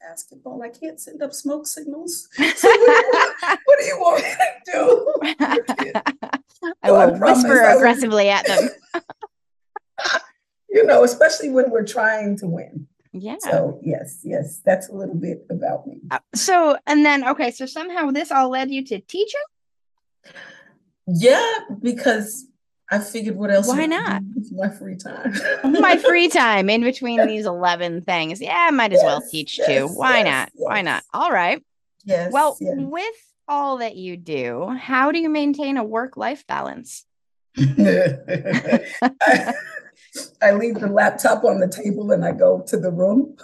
basketball. 0.00 0.62
I 0.62 0.68
can't 0.68 1.00
send 1.00 1.22
up 1.22 1.32
smoke 1.32 1.66
signals. 1.66 2.28
So 2.56 2.68
what, 2.68 3.78
do 3.78 3.84
you 3.84 3.98
want 3.98 4.22
me 4.22 4.30
to 4.30 4.72
do? 4.72 5.14
I 6.82 6.90
will 6.90 7.00
I 7.00 7.06
whisper 7.06 7.62
aggressively 7.62 8.28
at 8.28 8.46
them. 8.46 8.68
you 10.70 10.84
know, 10.84 11.04
especially 11.04 11.50
when 11.50 11.70
we're 11.70 11.86
trying 11.86 12.36
to 12.38 12.46
win. 12.46 12.86
Yeah. 13.12 13.36
So, 13.38 13.80
yes, 13.82 14.20
yes, 14.24 14.60
that's 14.64 14.88
a 14.88 14.92
little 14.92 15.14
bit 15.14 15.46
about 15.48 15.86
me. 15.86 16.00
Uh, 16.10 16.18
so, 16.34 16.76
and 16.86 17.06
then, 17.06 17.26
okay, 17.28 17.52
so 17.52 17.64
somehow 17.64 18.10
this 18.10 18.32
all 18.32 18.48
led 18.48 18.72
you 18.72 18.84
to 18.86 18.98
teaching? 18.98 19.40
Yeah, 21.06 21.58
because 21.82 22.46
I 22.90 22.98
figured 22.98 23.36
what 23.36 23.50
else? 23.50 23.68
Why 23.68 23.86
not? 23.86 24.22
my 24.52 24.68
free 24.68 24.96
time. 24.96 25.34
my 25.64 25.96
free 25.98 26.28
time 26.30 26.70
in 26.70 26.82
between 26.82 27.26
these 27.26 27.46
11 27.46 28.02
things. 28.02 28.40
Yeah, 28.40 28.56
I 28.56 28.70
might 28.70 28.92
as 28.92 29.00
yes, 29.02 29.04
well 29.04 29.22
teach 29.30 29.58
yes, 29.58 29.68
too. 29.68 29.88
Why 29.88 30.18
yes, 30.18 30.24
not? 30.24 30.50
Why 30.54 30.82
not? 30.82 31.02
All 31.12 31.30
right. 31.30 31.62
Yes. 32.04 32.32
Well, 32.32 32.56
with 32.60 33.14
all 33.48 33.78
that 33.78 33.96
you 33.96 34.16
do, 34.16 34.68
how 34.68 35.12
do 35.12 35.18
you 35.18 35.28
maintain 35.28 35.76
a 35.76 35.84
work 35.84 36.16
life 36.16 36.46
balance? 36.46 37.04
I, 37.56 38.84
I 40.42 40.52
leave 40.52 40.80
the 40.80 40.88
laptop 40.90 41.44
on 41.44 41.60
the 41.60 41.68
table 41.68 42.12
and 42.12 42.24
I 42.24 42.32
go 42.32 42.62
to 42.66 42.76
the 42.76 42.90
room. 42.90 43.36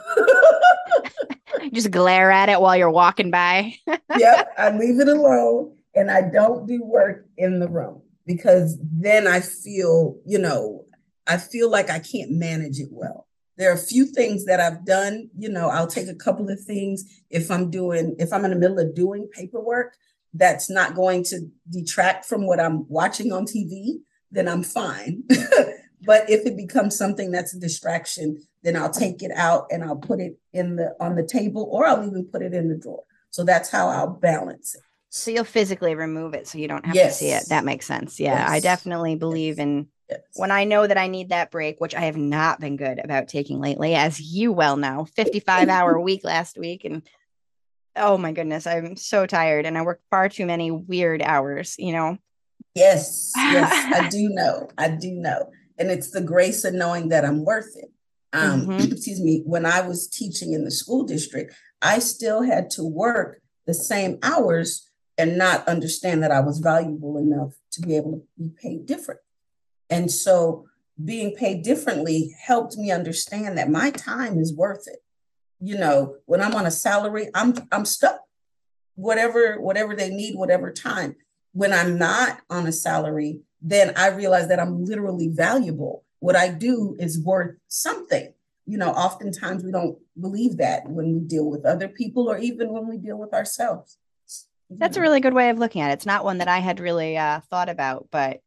Just 1.73 1.91
glare 1.91 2.31
at 2.31 2.49
it 2.49 2.61
while 2.61 2.77
you're 2.77 2.91
walking 2.91 3.31
by. 3.31 3.75
yep, 4.19 4.53
I 4.59 4.77
leave 4.77 5.01
it 5.01 5.09
alone 5.09 5.75
and 5.95 6.11
I 6.11 6.23
don't 6.23 6.67
do 6.67 6.83
work 6.85 7.27
in 7.37 7.59
the 7.59 7.69
room 7.69 8.03
because 8.27 8.79
then 8.83 9.27
I 9.27 9.41
feel, 9.41 10.17
you 10.25 10.39
know, 10.39 10.85
I 11.27 11.37
feel 11.37 11.71
like 11.71 11.91
I 11.91 11.99
can't 11.99 12.33
manage 12.33 12.79
it 12.79 12.89
well. 12.91 13.27
There 13.57 13.71
are 13.71 13.75
a 13.75 13.79
few 13.79 14.07
things 14.07 14.47
that 14.47 14.61
I've 14.61 14.85
done, 14.85 15.29
you 15.37 15.49
know, 15.49 15.69
I'll 15.69 15.87
take 15.87 16.09
a 16.09 16.15
couple 16.15 16.49
of 16.49 16.61
things 16.61 17.05
if 17.29 17.51
I'm 17.51 17.71
doing, 17.71 18.17
if 18.19 18.33
I'm 18.33 18.45
in 18.45 18.53
the 18.53 18.57
middle 18.57 18.79
of 18.79 18.95
doing 18.95 19.29
paperwork 19.33 19.97
that's 20.33 20.71
not 20.71 20.95
going 20.95 21.25
to 21.25 21.41
detract 21.69 22.25
from 22.25 22.47
what 22.47 22.61
I'm 22.61 22.89
watching 22.89 23.33
on 23.33 23.47
TV, 23.47 23.97
then 24.31 24.49
I'm 24.49 24.63
fine. 24.63 25.25
but 26.03 26.31
if 26.31 26.47
it 26.47 26.57
becomes 26.57 26.97
something 26.97 27.31
that's 27.31 27.55
a 27.55 27.61
distraction, 27.61 28.41
then 28.63 28.77
I'll 28.77 28.93
take 28.93 29.23
it 29.23 29.33
out 29.35 29.67
and 29.71 29.83
I'll 29.83 29.97
put 29.97 30.21
it 30.21 30.39
in 30.53 30.77
the 30.77 30.95
on 31.01 31.17
the 31.17 31.27
table 31.27 31.69
or 31.71 31.87
I'll 31.87 32.07
even 32.07 32.27
put 32.27 32.43
it 32.43 32.55
in 32.55 32.69
the 32.69 32.77
drawer. 32.77 33.03
So 33.31 33.45
that's 33.45 33.71
how 33.71 33.89
I'll 33.89 34.11
balance 34.11 34.75
it. 34.75 34.83
So 35.11 35.33
you'll 35.33 35.45
physically 35.45 35.97
remove 35.97 36.35
it 36.35 36.47
so 36.47 36.59
you 36.59 36.69
don't 36.69 36.87
have 36.87 36.95
yes. 36.95 37.19
to 37.19 37.25
see 37.25 37.31
it. 37.33 37.49
That 37.49 37.65
makes 37.65 37.85
sense. 37.85 38.21
Yeah. 38.21 38.39
Yes. 38.39 38.51
I 38.51 38.61
definitely 38.61 39.17
believe 39.17 39.59
yes. 39.59 39.65
in 39.65 39.89
when 40.35 40.51
I 40.51 40.65
know 40.65 40.87
that 40.87 40.99
I 40.99 41.09
need 41.09 41.29
that 41.29 41.51
break, 41.51 41.81
which 41.81 41.95
I 41.95 42.03
have 42.03 42.17
not 42.17 42.61
been 42.61 42.77
good 42.77 43.01
about 43.03 43.29
taking 43.29 43.61
lately, 43.61 43.95
as 43.95 44.21
you 44.21 44.53
well 44.53 44.77
know, 44.77 45.07
55 45.17 45.69
hour 45.69 46.01
week 46.01 46.25
last 46.25 46.59
week. 46.59 46.85
And 46.85 47.03
oh 47.97 48.19
my 48.19 48.33
goodness, 48.33 48.67
I'm 48.67 48.97
so 48.97 49.27
tired 49.27 49.67
and 49.67 49.77
I 49.77 49.83
work 49.83 50.01
far 50.11 50.29
too 50.29 50.47
many 50.47 50.71
weird 50.71 51.23
hours, 51.23 51.75
you 51.79 51.93
know? 51.93 52.19
Yes. 52.75 53.33
Yes. 53.37 53.93
I 53.93 54.09
do 54.11 54.29
know. 54.29 54.69
I 54.79 54.89
do 54.89 55.13
know. 55.13 55.51
And 55.79 55.91
it's 55.91 56.11
the 56.11 56.21
grace 56.21 56.65
of 56.65 56.75
knowing 56.75 57.09
that 57.09 57.25
I'm 57.25 57.45
worth 57.45 57.77
it. 57.77 57.91
Um, 58.33 58.61
mm-hmm. 58.67 58.93
excuse 58.93 59.21
me, 59.21 59.43
when 59.45 59.67
I 59.67 59.81
was 59.81 60.09
teaching 60.09 60.53
in 60.53 60.65
the 60.65 60.71
school 60.71 61.05
district, 61.05 61.55
I 61.83 61.99
still 61.99 62.43
had 62.43 62.71
to 62.71 62.85
work 62.85 63.41
the 63.67 63.75
same 63.75 64.19
hours 64.23 64.90
and 65.21 65.39
not 65.39 65.69
understand 65.69 66.23
that 66.25 66.33
I 66.33 66.41
was 66.41 66.61
valuable 66.61 67.19
enough 67.19 67.55
to 67.73 67.83
be 67.83 67.97
able 67.97 68.13
to 68.15 68.23
be 68.39 68.51
paid 68.63 68.87
different. 68.87 69.21
And 69.91 70.11
so 70.11 70.67
being 71.05 71.37
paid 71.37 71.63
differently 71.63 72.35
helped 72.45 72.77
me 72.77 72.91
understand 72.91 73.59
that 73.59 73.71
my 73.71 73.91
time 73.93 74.39
is 74.39 74.55
worth 74.55 74.89
it. 74.89 75.03
You 75.61 75.79
know, 75.79 76.17
when 76.27 76.43
I'm 76.43 76.55
on 76.57 76.67
a 76.67 76.73
salary, 76.73 77.29
I'm 77.35 77.55
I'm 77.73 77.85
stuck. 77.87 78.21
whatever 78.97 79.61
whatever 79.61 79.97
they 79.97 80.11
need 80.11 80.37
whatever 80.37 80.73
time 80.73 81.17
when 81.53 81.73
i'm 81.73 81.99
not 81.99 82.41
on 82.51 82.67
a 82.67 82.73
salary 82.73 83.41
then 83.63 83.93
i 83.97 84.09
realize 84.09 84.49
that 84.49 84.61
i'm 84.61 84.85
literally 84.85 85.29
valuable 85.29 86.05
what 86.21 86.37
i 86.37 86.49
do 86.49 86.97
is 87.01 87.23
worth 87.25 87.57
something 87.69 88.33
you 88.67 88.77
know 88.79 88.91
oftentimes 88.91 89.65
we 89.65 89.73
don't 89.73 89.99
believe 90.21 90.59
that 90.59 90.89
when 90.89 91.15
we 91.15 91.21
deal 91.21 91.49
with 91.49 91.65
other 91.65 91.89
people 91.89 92.29
or 92.31 92.39
even 92.39 92.73
when 92.73 92.87
we 92.89 92.99
deal 92.99 93.19
with 93.19 93.33
ourselves 93.33 93.99
that's 94.71 94.97
a 94.97 95.01
really 95.01 95.21
good 95.21 95.35
way 95.35 95.51
of 95.51 95.59
looking 95.59 95.83
at 95.83 95.91
it. 95.91 95.95
It's 95.95 96.07
not 96.07 96.25
one 96.25 96.39
that 96.39 96.49
i 96.49 96.59
had 96.59 96.81
really 96.81 97.17
uh, 97.17 97.41
thought 97.51 97.69
about 97.69 98.09
but 98.11 98.41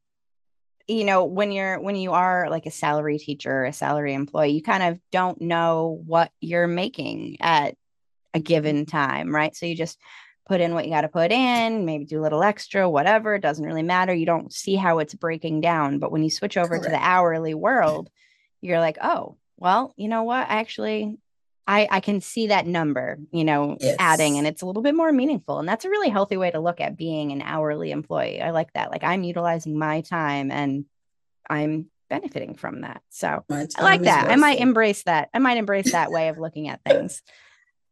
you 0.88 1.04
know 1.04 1.26
when 1.26 1.52
you're 1.52 1.80
when 1.80 1.96
you 1.96 2.12
are 2.12 2.50
like 2.50 2.66
a 2.66 2.72
salary 2.72 3.18
teacher 3.18 3.64
a 3.64 3.74
salary 3.74 4.14
employee 4.14 4.52
you 4.52 4.62
kind 4.62 4.84
of 4.84 5.00
don't 5.12 5.42
know 5.42 6.02
what 6.06 6.32
you're 6.42 6.68
making 6.68 7.38
at 7.40 7.76
a 8.34 8.40
given 8.40 8.86
time 8.86 9.34
right? 9.34 9.56
So 9.56 9.66
you 9.66 9.76
just 9.76 10.00
put 10.46 10.60
in 10.60 10.74
what 10.74 10.86
you 10.86 10.92
got 10.92 11.02
to 11.02 11.08
put 11.08 11.32
in 11.32 11.86
maybe 11.86 12.06
do 12.06 12.20
a 12.20 12.24
little 12.24 12.44
extra 12.44 12.90
whatever 12.90 13.36
it 13.36 13.42
doesn't 13.42 13.66
really 13.66 13.84
matter. 13.84 14.14
You 14.14 14.26
don't 14.26 14.52
see 14.52 14.76
how 14.76 15.00
it's 15.00 15.14
breaking 15.14 15.62
down 15.62 16.00
but 16.00 16.12
when 16.12 16.24
you 16.24 16.30
switch 16.30 16.58
over 16.58 16.70
Correct. 16.70 16.86
to 16.86 16.90
the 16.90 16.98
hourly 16.98 17.54
world 17.54 18.10
you're 18.62 18.80
like 18.80 18.98
oh 19.02 19.38
well 19.58 19.94
you 19.96 20.10
know 20.10 20.24
what? 20.24 20.48
Actually 20.50 21.18
I, 21.66 21.88
I 21.90 22.00
can 22.02 22.20
see 22.20 22.48
that 22.48 22.68
number, 22.68 23.20
you 23.32 23.46
know, 23.46 23.78
yes. 23.80 23.96
adding 23.98 24.38
and 24.38 24.46
it's 24.46 24.62
a 24.62 24.66
little 24.66 24.82
bit 24.82 24.96
more 24.96 25.12
meaningful. 25.12 25.60
And 25.60 25.68
that's 25.68 25.86
a 25.86 25.90
really 25.90 26.10
healthy 26.10 26.36
way 26.36 26.52
to 26.52 26.60
look 26.60 26.82
at 26.82 26.98
being 26.98 27.32
an 27.32 27.42
hourly 27.42 27.92
employee. 27.92 28.42
I 28.42 28.52
like 28.52 28.74
that. 28.74 28.92
Like 28.92 29.04
I'm 29.04 29.24
utilizing 29.24 29.78
my 29.78 30.02
time 30.02 30.52
and 30.52 30.86
I'm 31.50 31.90
benefiting 32.10 32.56
from 32.56 32.82
that. 32.82 33.02
So 33.10 33.44
I 33.50 33.68
like 33.82 34.02
that. 34.04 34.30
I 34.30 34.36
might 34.36 34.60
embrace 34.60 35.04
that. 35.04 35.30
I 35.34 35.40
might 35.40 35.58
embrace 35.58 35.94
that 35.94 36.12
way 36.12 36.28
of 36.28 36.38
looking 36.38 36.68
at 36.68 36.82
things. 36.86 37.22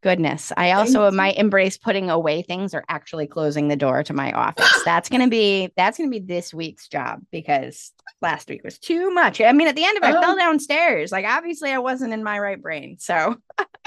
Goodness. 0.02 0.52
I 0.56 0.72
also 0.72 1.08
might 1.12 1.36
embrace 1.36 1.78
putting 1.78 2.10
away 2.10 2.42
things 2.42 2.74
or 2.74 2.82
actually 2.88 3.28
closing 3.28 3.68
the 3.68 3.76
door 3.76 4.02
to 4.02 4.12
my 4.12 4.32
office. 4.32 4.82
That's 4.84 5.08
gonna 5.08 5.28
be 5.28 5.70
that's 5.76 5.96
gonna 5.96 6.10
be 6.10 6.18
this 6.18 6.52
week's 6.52 6.88
job 6.88 7.20
because 7.30 7.92
last 8.20 8.48
week 8.48 8.64
was 8.64 8.80
too 8.80 9.12
much. 9.12 9.40
I 9.40 9.52
mean, 9.52 9.68
at 9.68 9.76
the 9.76 9.84
end 9.84 9.96
of 9.96 10.02
it, 10.02 10.12
oh. 10.12 10.18
I 10.18 10.20
fell 10.20 10.32
oh. 10.32 10.38
downstairs. 10.38 11.12
Like 11.12 11.24
obviously 11.24 11.70
I 11.70 11.78
wasn't 11.78 12.12
in 12.12 12.24
my 12.24 12.40
right 12.40 12.60
brain. 12.60 12.96
So 12.98 13.36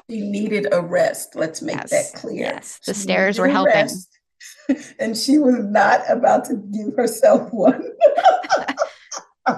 she 0.10 0.22
needed 0.22 0.67
a 0.72 0.81
rest. 0.81 1.36
Let's 1.36 1.62
make 1.62 1.75
yes, 1.75 1.89
that 1.91 2.17
clear. 2.17 2.36
Yes. 2.36 2.79
The 2.86 2.93
she 2.93 3.00
stairs 3.01 3.38
were 3.38 3.50
helping. 3.50 3.89
and 5.00 5.17
she 5.17 5.38
was 5.38 5.55
not 5.55 6.01
about 6.10 6.45
to 6.45 6.55
give 6.55 6.95
herself 6.95 7.51
one. 7.51 7.84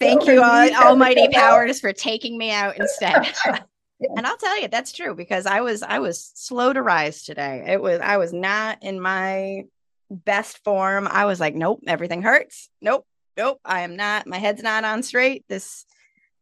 Thank 0.00 0.26
you, 0.26 0.42
all, 0.42 0.74
Almighty 0.74 1.28
Powers, 1.32 1.80
for 1.80 1.92
taking 1.92 2.38
me 2.38 2.52
out 2.52 2.78
instead. 2.78 3.34
and 4.00 4.26
I'll 4.26 4.36
tell 4.36 4.60
you 4.60 4.68
that's 4.68 4.92
true 4.92 5.14
because 5.14 5.46
I 5.46 5.60
was 5.60 5.82
I 5.82 5.98
was 5.98 6.32
slow 6.34 6.72
to 6.72 6.82
rise 6.82 7.22
today. 7.24 7.64
It 7.66 7.82
was 7.82 8.00
I 8.00 8.16
was 8.16 8.32
not 8.32 8.82
in 8.82 9.00
my 9.00 9.64
best 10.10 10.62
form. 10.64 11.08
I 11.10 11.24
was 11.24 11.40
like, 11.40 11.54
nope, 11.54 11.82
everything 11.86 12.22
hurts. 12.22 12.68
Nope, 12.80 13.06
nope, 13.36 13.60
I 13.64 13.80
am 13.80 13.96
not. 13.96 14.26
My 14.26 14.38
head's 14.38 14.62
not 14.62 14.84
on 14.84 15.02
straight. 15.02 15.44
This 15.48 15.84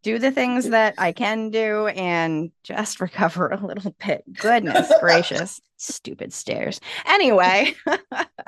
do 0.03 0.19
the 0.19 0.31
things 0.31 0.69
that 0.71 0.95
I 0.99 1.13
can 1.13 1.51
do 1.51 1.87
and 1.89 2.51
just 2.63 3.01
recover 3.01 3.49
a 3.49 3.65
little 3.65 3.95
bit. 4.05 4.25
Goodness 4.33 4.93
gracious, 5.01 5.61
stupid 5.77 6.33
stairs. 6.33 6.81
Anyway, 7.07 7.75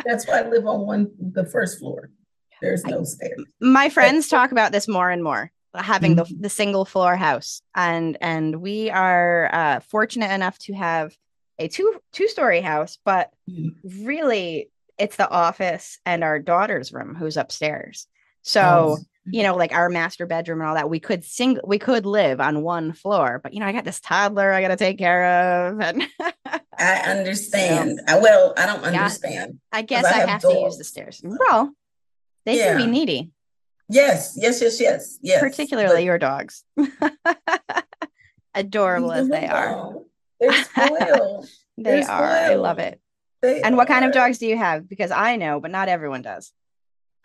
that's 0.04 0.26
why 0.26 0.40
I 0.40 0.48
live 0.48 0.66
on 0.66 0.86
one 0.86 1.10
the 1.18 1.46
first 1.46 1.78
floor. 1.78 2.10
There's 2.60 2.84
no 2.84 3.04
stairs. 3.04 3.44
My 3.60 3.88
friends 3.88 4.28
talk 4.28 4.50
about 4.50 4.72
this 4.72 4.88
more 4.88 5.10
and 5.10 5.22
more 5.22 5.52
having 5.74 6.16
mm-hmm. 6.16 6.34
the, 6.34 6.42
the 6.42 6.48
single 6.48 6.84
floor 6.84 7.16
house 7.16 7.62
and 7.74 8.16
and 8.20 8.56
we 8.56 8.90
are 8.90 9.50
uh, 9.52 9.80
fortunate 9.80 10.32
enough 10.32 10.58
to 10.58 10.72
have 10.72 11.14
a 11.58 11.68
two 11.68 12.00
two 12.12 12.28
story 12.28 12.60
house 12.60 12.98
but 13.04 13.32
mm-hmm. 13.48 14.06
really 14.06 14.70
it's 14.96 15.16
the 15.16 15.28
office 15.28 15.98
and 16.06 16.24
our 16.24 16.38
daughter's 16.38 16.92
room 16.92 17.14
who's 17.14 17.36
upstairs 17.36 18.06
so 18.42 18.96
oh. 18.98 18.98
you 19.26 19.42
know 19.42 19.56
like 19.56 19.72
our 19.72 19.88
master 19.88 20.26
bedroom 20.26 20.60
and 20.60 20.68
all 20.68 20.74
that 20.74 20.90
we 20.90 21.00
could 21.00 21.24
sing 21.24 21.58
we 21.64 21.78
could 21.78 22.06
live 22.06 22.40
on 22.40 22.62
one 22.62 22.92
floor 22.92 23.40
but 23.42 23.52
you 23.52 23.60
know 23.60 23.66
i 23.66 23.72
got 23.72 23.84
this 23.84 24.00
toddler 24.00 24.52
i 24.52 24.62
got 24.62 24.68
to 24.68 24.76
take 24.76 24.98
care 24.98 25.68
of 25.68 25.80
and 25.80 26.02
i 26.78 26.96
understand 27.06 28.00
so, 28.06 28.14
i 28.14 28.18
will 28.18 28.54
i 28.56 28.64
don't 28.64 28.84
understand 28.84 29.58
yeah, 29.72 29.78
i 29.78 29.82
guess 29.82 30.04
i, 30.04 30.10
I 30.10 30.18
have, 30.20 30.28
have 30.28 30.40
to 30.42 30.60
use 30.60 30.78
the 30.78 30.84
stairs 30.84 31.20
well 31.22 31.72
they 32.46 32.58
yeah. 32.58 32.68
can 32.68 32.78
be 32.78 32.86
needy 32.86 33.30
Yes, 33.88 34.34
yes, 34.36 34.60
yes, 34.60 34.80
yes, 34.80 35.18
yes. 35.22 35.40
Particularly 35.40 35.96
but, 35.96 36.04
your 36.04 36.18
dogs. 36.18 36.64
Adorable 38.54 39.12
as 39.12 39.28
they 39.28 39.46
are. 39.46 39.94
They're 40.40 40.64
spoiled. 40.64 41.46
they 41.76 41.82
They're 41.82 42.10
are. 42.10 42.30
Spoiled. 42.30 42.52
I 42.52 42.54
love 42.56 42.78
it. 42.78 43.00
They 43.40 43.62
and 43.62 43.74
are. 43.74 43.78
what 43.78 43.88
kind 43.88 44.04
of 44.04 44.12
dogs 44.12 44.38
do 44.38 44.46
you 44.46 44.58
have? 44.58 44.88
Because 44.88 45.10
I 45.10 45.36
know, 45.36 45.60
but 45.60 45.70
not 45.70 45.88
everyone 45.88 46.22
does. 46.22 46.52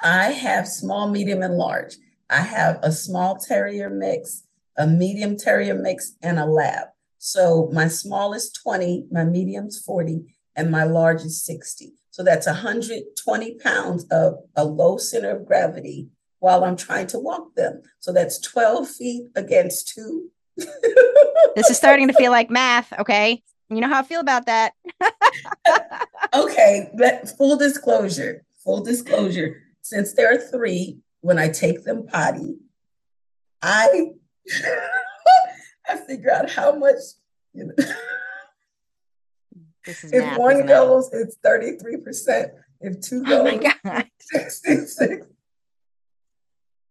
I 0.01 0.31
have 0.31 0.67
small, 0.67 1.09
medium, 1.09 1.41
and 1.41 1.55
large. 1.55 1.95
I 2.29 2.41
have 2.41 2.79
a 2.81 2.91
small 2.91 3.37
terrier 3.37 3.89
mix, 3.89 4.43
a 4.77 4.87
medium 4.87 5.37
terrier 5.37 5.75
mix, 5.75 6.15
and 6.21 6.39
a 6.39 6.45
lab. 6.45 6.87
So 7.17 7.69
my 7.73 7.87
small 7.87 8.33
is 8.33 8.51
20, 8.51 9.07
my 9.11 9.23
medium's 9.23 9.79
40, 9.79 10.21
and 10.55 10.71
my 10.71 10.83
large 10.83 11.21
is 11.21 11.43
60. 11.43 11.93
So 12.11 12.23
that's 12.23 12.47
120 12.47 13.55
pounds 13.55 14.05
of 14.11 14.35
a 14.55 14.65
low 14.65 14.97
center 14.97 15.31
of 15.31 15.45
gravity 15.45 16.09
while 16.43 16.65
I'm 16.65 16.75
trying 16.75 17.07
to 17.07 17.19
walk 17.19 17.55
them. 17.55 17.81
So 18.01 18.11
that's 18.11 18.37
12 18.39 18.89
feet 18.89 19.27
against 19.33 19.87
two. 19.87 20.29
this 20.57 21.69
is 21.69 21.77
starting 21.77 22.09
to 22.09 22.13
feel 22.13 22.31
like 22.31 22.49
math. 22.49 22.91
Okay. 22.99 23.41
You 23.69 23.79
know 23.79 23.87
how 23.87 24.01
I 24.01 24.03
feel 24.03 24.19
about 24.19 24.47
that. 24.47 24.73
okay. 26.33 26.91
But 26.97 27.29
full 27.37 27.55
disclosure, 27.55 28.43
full 28.61 28.83
disclosure, 28.83 29.61
since 29.83 30.15
there 30.15 30.33
are 30.33 30.37
three, 30.37 30.97
when 31.21 31.39
I 31.39 31.47
take 31.47 31.85
them 31.85 32.05
potty, 32.07 32.57
I 33.61 34.07
I 35.87 35.95
figure 35.95 36.29
out 36.29 36.49
how 36.49 36.75
much 36.75 36.97
you 37.53 37.67
know. 37.67 37.73
if 39.85 40.03
math, 40.11 40.37
one 40.37 40.65
goes, 40.65 41.09
it? 41.13 41.19
it's 41.19 41.37
33%. 41.37 42.49
If 42.81 42.99
two 42.99 43.23
goes, 43.23 43.39
oh 43.39 43.43
my 43.45 43.75
God. 43.85 44.09
66. 44.19 45.27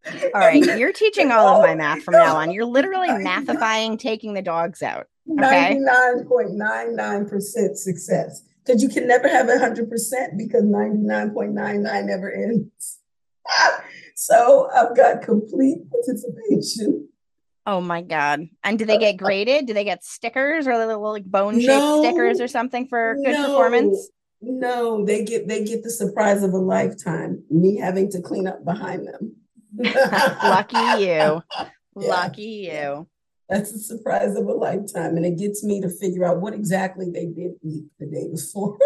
All 0.06 0.40
right, 0.40 0.62
you're 0.78 0.92
teaching 0.92 1.30
all 1.30 1.60
of 1.60 1.62
my 1.62 1.74
math 1.74 2.02
from 2.02 2.14
now 2.14 2.36
on. 2.36 2.50
You're 2.50 2.64
literally 2.64 3.08
mathifying 3.08 3.98
taking 3.98 4.34
the 4.34 4.42
dogs 4.42 4.82
out. 4.82 5.06
Okay? 5.30 5.78
99.99% 5.78 7.76
success. 7.76 8.42
Because 8.64 8.82
you 8.82 8.88
can 8.88 9.06
never 9.08 9.28
have 9.28 9.46
100% 9.46 9.88
because 10.36 10.62
99.99 10.62 12.04
never 12.04 12.32
ends. 12.32 12.98
so 14.14 14.68
I've 14.74 14.96
got 14.96 15.22
complete 15.22 15.78
participation. 15.90 17.08
Oh 17.64 17.80
my 17.80 18.02
god! 18.02 18.48
And 18.64 18.76
do 18.76 18.84
they 18.84 18.98
get 18.98 19.16
graded? 19.16 19.66
Do 19.66 19.74
they 19.74 19.84
get 19.84 20.04
stickers 20.04 20.66
or 20.66 20.76
little 20.76 21.00
like 21.12 21.24
bone 21.24 21.60
shaped 21.60 21.68
no, 21.68 22.02
stickers 22.02 22.40
or 22.40 22.48
something 22.48 22.88
for 22.88 23.14
good 23.24 23.34
no, 23.34 23.46
performance? 23.46 24.10
No, 24.40 25.04
they 25.04 25.24
get 25.24 25.46
they 25.46 25.62
get 25.64 25.84
the 25.84 25.90
surprise 25.90 26.42
of 26.42 26.52
a 26.54 26.58
lifetime. 26.58 27.44
Me 27.50 27.76
having 27.76 28.10
to 28.10 28.20
clean 28.20 28.48
up 28.48 28.64
behind 28.64 29.06
them. 29.06 29.36
Lucky 30.42 31.04
you. 31.04 31.42
Yeah. 31.94 32.08
Lucky 32.08 32.70
you. 32.72 33.06
That's 33.50 33.70
a 33.70 33.78
surprise 33.78 34.34
of 34.34 34.46
a 34.46 34.52
lifetime. 34.52 35.18
And 35.18 35.26
it 35.26 35.36
gets 35.36 35.62
me 35.62 35.82
to 35.82 35.90
figure 35.90 36.24
out 36.24 36.40
what 36.40 36.54
exactly 36.54 37.10
they 37.10 37.26
did 37.26 37.52
eat 37.62 37.84
the 38.00 38.06
day 38.06 38.28
before. 38.32 38.78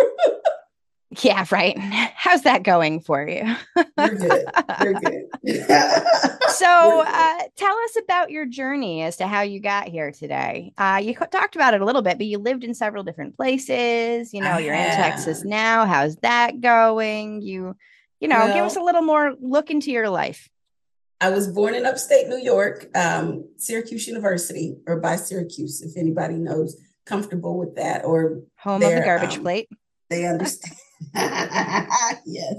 yeah, 1.22 1.46
right. 1.52 1.78
How's 1.78 2.42
that 2.42 2.64
going 2.64 2.98
for 3.00 3.28
you? 3.28 3.44
You're 3.76 4.14
good. 4.16 4.44
You're 4.82 4.94
good. 4.94 5.26
so, 6.48 7.04
uh, 7.06 7.38
tell 7.54 7.76
us 7.76 7.96
about 8.02 8.32
your 8.32 8.44
journey 8.44 9.02
as 9.02 9.18
to 9.18 9.28
how 9.28 9.42
you 9.42 9.60
got 9.60 9.86
here 9.86 10.10
today. 10.10 10.72
Uh, 10.76 11.00
you 11.00 11.14
talked 11.14 11.54
about 11.54 11.74
it 11.74 11.80
a 11.80 11.84
little 11.84 12.02
bit, 12.02 12.18
but 12.18 12.26
you 12.26 12.38
lived 12.38 12.64
in 12.64 12.74
several 12.74 13.04
different 13.04 13.36
places. 13.36 14.34
You 14.34 14.40
know, 14.40 14.54
I 14.54 14.58
you're 14.58 14.74
have. 14.74 14.98
in 14.98 15.04
Texas 15.12 15.44
now. 15.44 15.86
How's 15.86 16.16
that 16.16 16.60
going? 16.60 17.40
You, 17.40 17.76
you 18.18 18.26
know, 18.26 18.38
well, 18.38 18.54
give 18.54 18.64
us 18.64 18.74
a 18.74 18.82
little 18.82 19.02
more 19.02 19.34
look 19.40 19.70
into 19.70 19.92
your 19.92 20.10
life. 20.10 20.48
I 21.20 21.30
was 21.30 21.48
born 21.48 21.74
in 21.74 21.86
upstate 21.86 22.28
New 22.28 22.38
York, 22.38 22.88
um, 22.94 23.48
Syracuse 23.56 24.06
University, 24.06 24.76
or 24.86 25.00
by 25.00 25.16
Syracuse, 25.16 25.80
if 25.80 25.96
anybody 25.96 26.34
knows, 26.34 26.76
comfortable 27.06 27.58
with 27.58 27.76
that, 27.76 28.04
or 28.04 28.42
home 28.58 28.82
of 28.82 28.90
the 28.90 29.00
garbage 29.00 29.36
um, 29.36 29.42
plate. 29.42 29.68
They 30.10 30.26
understand. 30.26 30.76
yes, 32.26 32.54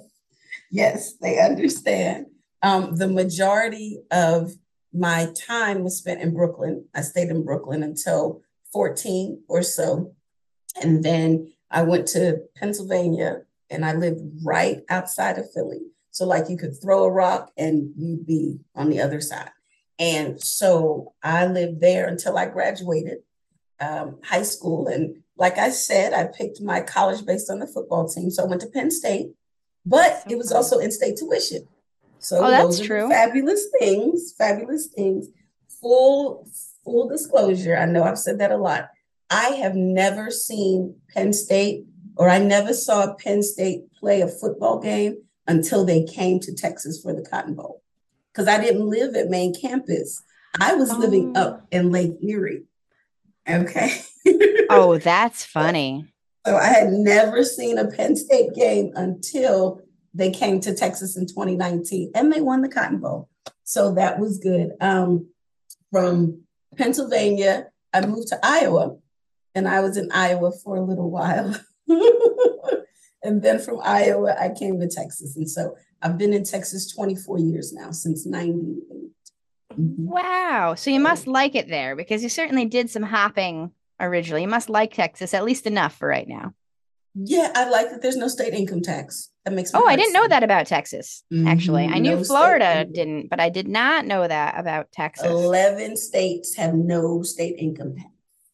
yes, 0.72 1.14
they 1.22 1.40
understand. 1.40 2.28
Um, 2.64 2.96
the 2.96 3.08
majority 3.08 4.00
of 4.12 4.54
my 4.94 5.32
time 5.36 5.84
was 5.84 5.98
spent 5.98 6.22
in 6.22 6.34
Brooklyn. 6.34 6.86
I 6.96 7.02
stayed 7.02 7.30
in 7.30 7.44
Brooklyn 7.44 7.84
until 7.84 8.42
14 8.74 9.44
or 9.48 9.62
so. 9.62 10.16
And 10.82 11.04
then 11.04 11.54
I 11.70 11.84
went 11.84 12.08
to 12.10 12.42
Pennsylvania 12.56 13.42
and 13.70 13.86
I 13.86 13.94
lived 13.94 14.22
right 14.44 14.82
outside 14.90 15.38
of 15.38 15.52
Philly. 15.52 15.82
So, 16.18 16.26
like, 16.26 16.50
you 16.50 16.58
could 16.58 16.82
throw 16.82 17.04
a 17.04 17.12
rock 17.12 17.52
and 17.58 17.92
you'd 17.96 18.26
be 18.26 18.58
on 18.74 18.90
the 18.90 19.02
other 19.02 19.22
side. 19.22 19.52
And 20.00 20.42
so 20.42 21.14
I 21.22 21.46
lived 21.46 21.80
there 21.80 22.08
until 22.08 22.40
I 22.40 22.48
graduated 22.48 23.20
um, 23.80 24.18
high 24.24 24.42
school. 24.42 24.88
And 24.88 25.22
like 25.38 25.60
I 25.60 25.70
said, 25.70 26.14
I 26.14 26.26
picked 26.26 26.60
my 26.60 26.82
college 26.82 27.24
based 27.24 27.52
on 27.52 27.60
the 27.60 27.68
football 27.68 28.10
team. 28.10 28.32
So 28.32 28.44
I 28.44 28.48
went 28.48 28.62
to 28.62 28.68
Penn 28.68 28.90
State, 28.90 29.28
but 29.86 30.24
so 30.24 30.32
it 30.32 30.40
was 30.40 30.52
also 30.52 30.80
in 30.80 30.92
state 30.92 31.18
tuition. 31.18 31.68
So 32.18 32.44
oh, 32.44 32.50
that's 32.50 32.80
true. 32.80 33.08
Fabulous 33.10 33.68
things, 33.80 34.34
fabulous 34.36 34.88
things. 34.88 35.28
Full 35.80 36.48
full 36.84 37.08
disclosure, 37.08 37.78
I 37.78 37.86
know 37.86 38.04
I've 38.04 38.18
said 38.18 38.40
that 38.40 38.50
a 38.50 38.58
lot. 38.58 38.90
I 39.30 39.50
have 39.50 39.76
never 39.76 40.32
seen 40.32 40.96
Penn 41.14 41.32
State 41.32 41.86
or 42.16 42.28
I 42.28 42.40
never 42.40 42.74
saw 42.74 43.14
Penn 43.14 43.44
State 43.44 43.94
play 43.94 44.22
a 44.22 44.28
football 44.28 44.80
game 44.80 45.18
until 45.48 45.86
they 45.86 46.04
came 46.04 46.40
to 46.42 46.54
Texas 46.54 47.02
for 47.02 47.14
the 47.14 47.28
Cotton 47.28 47.54
Bowl. 47.54 47.82
Because 48.32 48.48
I 48.48 48.62
didn't 48.62 48.90
live 48.90 49.16
at 49.16 49.30
main 49.30 49.54
campus. 49.60 50.22
I 50.60 50.76
was 50.76 50.92
oh. 50.92 50.98
living 50.98 51.36
up 51.36 51.66
in 51.72 51.92
Lake 51.92 52.18
Erie. 52.22 52.64
Okay. 53.50 54.02
oh, 54.70 54.98
that's 54.98 55.44
funny. 55.46 56.06
So 56.46 56.56
I 56.56 56.68
had 56.68 56.92
never 56.92 57.44
seen 57.44 57.78
a 57.78 57.90
Penn 57.90 58.16
State 58.16 58.54
game 58.54 58.92
until 58.96 59.82
they 60.14 60.32
came 60.32 60.60
to 60.62 60.74
Texas 60.74 61.18
in 61.18 61.28
2019 61.28 62.12
and 62.16 62.32
they 62.32 62.42
won 62.42 62.62
the 62.62 62.70
Cotton 62.70 63.00
Bowl. 63.00 63.30
So 63.64 63.94
that 63.96 64.20
was 64.20 64.40
good. 64.40 64.72
Um, 64.82 65.28
from 65.92 66.42
Pennsylvania, 66.78 67.68
I 67.94 68.06
moved 68.06 68.30
to 68.30 68.40
Iowa 68.44 68.98
and 69.56 69.68
I 69.68 69.82
was 69.82 69.98
in 69.98 70.12
Iowa 70.12 70.52
for 70.52 70.76
a 70.76 70.84
little 70.84 71.10
while. 71.10 71.56
and 73.24 73.42
then 73.42 73.60
from 73.60 73.80
Iowa, 73.84 74.36
I 74.40 74.50
came 74.50 74.80
to 74.80 74.88
Texas. 74.88 75.36
And 75.36 75.50
so 75.50 75.76
I've 76.02 76.18
been 76.18 76.34
in 76.34 76.44
Texas 76.44 76.92
24 76.94 77.40
years 77.40 77.74
now, 77.74 77.92
since 77.92 78.26
98. 78.26 78.84
Mm-hmm. 79.74 80.06
Wow. 80.08 80.76
So 80.76 80.90
you 80.90 81.00
must 81.00 81.28
like 81.28 81.56
it 81.56 81.68
there 81.68 81.96
because 81.96 82.24
you 82.24 82.30
certainly 82.30 82.66
did 82.66 82.90
some 82.90 83.04
hopping 83.04 83.72
originally. 84.00 84.44
You 84.44 84.48
must 84.48 84.70
like 84.70 84.94
Texas 84.94 85.34
at 85.34 85.44
least 85.44 85.68
enough 85.68 85.98
for 85.98 86.08
right 86.08 86.28
now. 86.28 86.54
Yeah, 87.20 87.52
I 87.56 87.68
like 87.68 87.90
that 87.90 88.04
there's 88.04 88.16
no 88.16 88.28
state 88.28 88.54
income 88.54 88.82
tax. 88.82 89.32
That 89.44 89.54
makes 89.54 89.72
Oh, 89.74 89.88
I 89.88 89.96
didn't 89.96 90.14
know 90.14 90.28
that 90.28 90.44
about 90.44 90.68
Texas. 90.68 91.24
Actually, 91.48 91.86
mm-hmm. 91.86 91.96
I 91.96 92.00
knew 92.00 92.24
Florida 92.24 92.86
didn't, 92.86 93.30
but 93.30 93.40
I 93.40 93.50
did 93.50 93.68
not 93.68 94.06
know 94.06 94.28
that 94.28 94.60
about 94.60 94.92
Texas. 94.92 95.26
11 95.26 95.98
states 95.98 96.56
have 96.58 96.76
no 96.76 97.24
state 97.24 97.56
income 97.58 97.96
tax. 97.96 98.10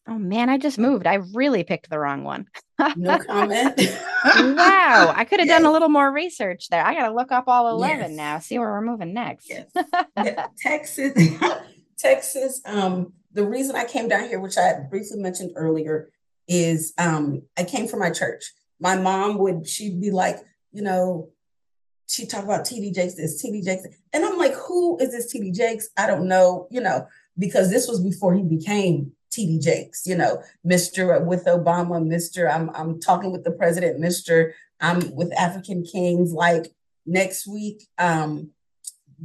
Oh 0.06 0.18
man, 0.18 0.50
I 0.50 0.58
just 0.58 0.78
moved. 0.78 1.06
I 1.06 1.14
really 1.32 1.64
picked 1.64 1.88
the 1.88 1.98
wrong 1.98 2.24
one. 2.24 2.46
no 2.96 3.18
comment. 3.26 3.74
wow. 4.24 5.14
I 5.16 5.24
could 5.24 5.40
have 5.40 5.48
yes. 5.48 5.60
done 5.60 5.68
a 5.68 5.72
little 5.72 5.88
more 5.88 6.12
research 6.12 6.68
there. 6.68 6.84
I 6.84 6.94
got 6.94 7.08
to 7.08 7.14
look 7.14 7.32
up 7.32 7.44
all 7.46 7.68
11 7.70 8.10
yes. 8.10 8.10
now, 8.10 8.38
see 8.38 8.58
where 8.58 8.70
we're 8.70 8.82
moving 8.82 9.14
next. 9.14 9.48
Yes. 9.48 9.66
yeah. 10.16 10.46
Texas, 10.58 11.12
Texas. 11.98 12.60
Um, 12.66 13.14
the 13.32 13.46
reason 13.46 13.76
I 13.76 13.86
came 13.86 14.08
down 14.08 14.28
here, 14.28 14.40
which 14.40 14.58
I 14.58 14.74
briefly 14.90 15.18
mentioned 15.18 15.52
earlier, 15.56 16.10
is 16.46 16.92
um, 16.98 17.42
I 17.56 17.64
came 17.64 17.88
from 17.88 18.00
my 18.00 18.10
church. 18.10 18.52
My 18.78 18.96
mom 18.96 19.38
would, 19.38 19.66
she'd 19.66 20.00
be 20.02 20.10
like, 20.10 20.36
you 20.72 20.82
know, 20.82 21.30
she'd 22.06 22.28
talk 22.28 22.44
about 22.44 22.66
TD 22.66 22.94
Jakes, 22.94 23.14
this 23.14 23.42
TD 23.42 23.64
Jakes. 23.64 23.86
And 24.12 24.22
I'm 24.22 24.36
like, 24.36 24.52
who 24.52 24.98
is 24.98 25.12
this 25.12 25.34
TD 25.34 25.54
Jakes? 25.54 25.88
I 25.96 26.06
don't 26.06 26.28
know, 26.28 26.68
you 26.70 26.82
know, 26.82 27.06
because 27.38 27.70
this 27.70 27.88
was 27.88 28.00
before 28.00 28.34
he 28.34 28.42
became 28.42 29.12
TD 29.34 29.62
Jakes, 29.62 30.06
you 30.06 30.16
know, 30.16 30.42
Mr. 30.66 31.24
with 31.24 31.44
Obama, 31.46 32.00
Mr. 32.02 32.52
I'm 32.52 32.70
I'm 32.74 33.00
talking 33.00 33.32
with 33.32 33.44
the 33.44 33.50
president, 33.50 34.00
Mr. 34.00 34.52
I'm 34.80 35.14
with 35.14 35.32
African 35.38 35.84
Kings. 35.84 36.32
Like 36.32 36.72
next 37.06 37.46
week, 37.46 37.86
um, 37.98 38.50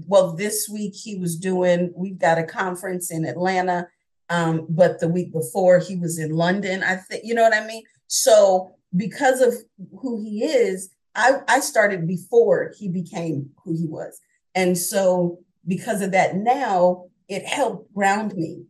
well, 0.07 0.33
this 0.33 0.69
week 0.69 0.93
he 0.95 1.17
was 1.17 1.35
doing, 1.35 1.91
we've 1.95 2.19
got 2.19 2.37
a 2.37 2.43
conference 2.43 3.11
in 3.11 3.25
Atlanta. 3.25 3.87
Um, 4.29 4.67
but 4.69 4.99
the 4.99 5.07
week 5.07 5.31
before 5.33 5.79
he 5.79 5.95
was 5.95 6.19
in 6.19 6.31
London, 6.31 6.83
I 6.83 6.97
think, 6.97 7.23
you 7.25 7.33
know 7.33 7.41
what 7.43 7.55
I 7.55 7.65
mean? 7.65 7.83
So 8.07 8.75
because 8.95 9.41
of 9.41 9.55
who 9.99 10.21
he 10.21 10.43
is, 10.43 10.91
I, 11.15 11.39
I 11.47 11.59
started 11.59 12.07
before 12.07 12.71
he 12.77 12.87
became 12.87 13.49
who 13.63 13.73
he 13.75 13.87
was. 13.87 14.19
And 14.53 14.77
so 14.77 15.39
because 15.67 16.01
of 16.01 16.11
that 16.11 16.35
now, 16.35 17.05
it 17.27 17.45
helped 17.45 17.93
ground 17.93 18.35
me 18.35 18.63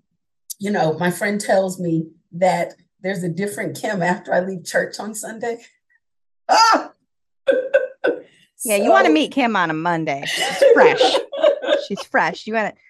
you 0.59 0.69
know, 0.69 0.93
my 0.99 1.09
friend 1.09 1.39
tells 1.39 1.79
me 1.79 2.07
that 2.33 2.75
there's 3.01 3.23
a 3.23 3.29
different 3.29 3.79
Kim 3.79 4.01
after 4.01 4.33
I 4.33 4.41
leave 4.41 4.65
church 4.65 4.99
on 4.99 5.15
Sunday. 5.15 5.63
Ah! 6.49 6.91
yeah, 7.47 8.17
so, 8.57 8.75
you 8.75 8.89
want 8.89 9.07
to 9.07 9.13
meet 9.13 9.31
Kim 9.31 9.55
on 9.55 9.69
a 9.69 9.73
Monday. 9.73 10.23
She's 10.27 10.63
fresh. 10.73 11.01
She's 11.87 12.03
fresh. 12.03 12.45
You 12.45 12.53
want 12.53 12.75
to, 12.75 12.81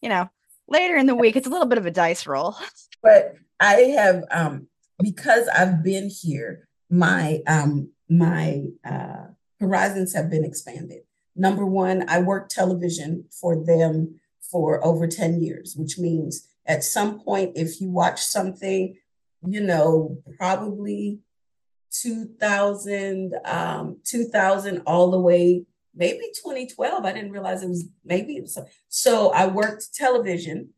you 0.00 0.08
know, 0.08 0.28
later 0.66 0.96
in 0.96 1.06
the 1.06 1.14
week, 1.14 1.36
it's 1.36 1.46
a 1.46 1.50
little 1.50 1.66
bit 1.66 1.78
of 1.78 1.86
a 1.86 1.90
dice 1.90 2.26
roll. 2.26 2.56
But 3.00 3.36
I 3.60 3.74
have 3.96 4.24
um 4.32 4.66
because 5.00 5.46
I've 5.46 5.84
been 5.84 6.10
here, 6.10 6.66
my 6.90 7.42
um 7.46 7.92
my 8.08 8.64
uh 8.84 9.28
horizons 9.60 10.14
have 10.14 10.28
been 10.28 10.44
expanded. 10.44 11.02
Number 11.36 11.64
one, 11.64 12.04
I 12.08 12.20
worked 12.20 12.50
television 12.50 13.26
for 13.30 13.54
them 13.64 14.18
for 14.40 14.84
over 14.84 15.06
10 15.06 15.40
years, 15.40 15.76
which 15.76 15.96
means 15.96 16.48
at 16.68 16.84
some 16.84 17.20
point, 17.20 17.52
if 17.56 17.80
you 17.80 17.90
watch 17.90 18.20
something, 18.20 18.94
you 19.46 19.60
know, 19.60 20.18
probably 20.36 21.20
2000, 21.90 23.34
um, 23.46 23.96
2000 24.04 24.82
all 24.86 25.10
the 25.10 25.18
way, 25.18 25.64
maybe 25.94 26.20
2012. 26.44 27.04
I 27.04 27.12
didn't 27.12 27.32
realize 27.32 27.62
it 27.62 27.68
was 27.68 27.88
maybe 28.04 28.36
it 28.36 28.42
was. 28.42 28.58
So 28.88 29.30
I 29.30 29.46
worked 29.46 29.94
television. 29.94 30.70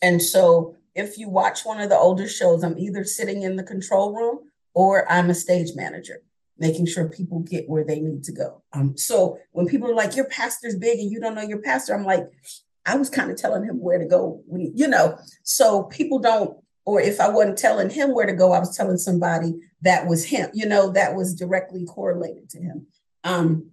And 0.00 0.22
so 0.22 0.76
if 0.94 1.18
you 1.18 1.28
watch 1.28 1.64
one 1.64 1.80
of 1.80 1.90
the 1.90 1.98
older 1.98 2.28
shows, 2.28 2.62
I'm 2.62 2.78
either 2.78 3.02
sitting 3.02 3.42
in 3.42 3.56
the 3.56 3.64
control 3.64 4.14
room 4.14 4.50
or 4.72 5.10
I'm 5.10 5.30
a 5.30 5.34
stage 5.34 5.70
manager, 5.74 6.22
making 6.58 6.86
sure 6.86 7.08
people 7.08 7.40
get 7.40 7.68
where 7.68 7.84
they 7.84 8.00
need 8.00 8.22
to 8.24 8.32
go. 8.32 8.62
Um, 8.72 8.96
so 8.96 9.38
when 9.50 9.66
people 9.66 9.90
are 9.90 9.94
like, 9.94 10.14
your 10.14 10.26
pastor's 10.26 10.76
big 10.76 11.00
and 11.00 11.10
you 11.10 11.20
don't 11.20 11.34
know 11.34 11.42
your 11.42 11.60
pastor, 11.60 11.94
I'm 11.94 12.04
like, 12.04 12.24
I 12.86 12.96
was 12.96 13.10
kind 13.10 13.30
of 13.30 13.36
telling 13.36 13.64
him 13.64 13.80
where 13.80 13.98
to 13.98 14.06
go, 14.06 14.42
when, 14.46 14.72
you 14.74 14.88
know. 14.88 15.18
So 15.42 15.84
people 15.84 16.18
don't, 16.18 16.58
or 16.84 17.00
if 17.00 17.20
I 17.20 17.28
wasn't 17.28 17.58
telling 17.58 17.90
him 17.90 18.14
where 18.14 18.26
to 18.26 18.34
go, 18.34 18.52
I 18.52 18.58
was 18.58 18.76
telling 18.76 18.98
somebody 18.98 19.54
that 19.82 20.06
was 20.06 20.24
him, 20.24 20.50
you 20.52 20.66
know, 20.66 20.90
that 20.90 21.14
was 21.14 21.34
directly 21.34 21.84
correlated 21.86 22.50
to 22.50 22.58
him. 22.60 22.86
Um, 23.24 23.70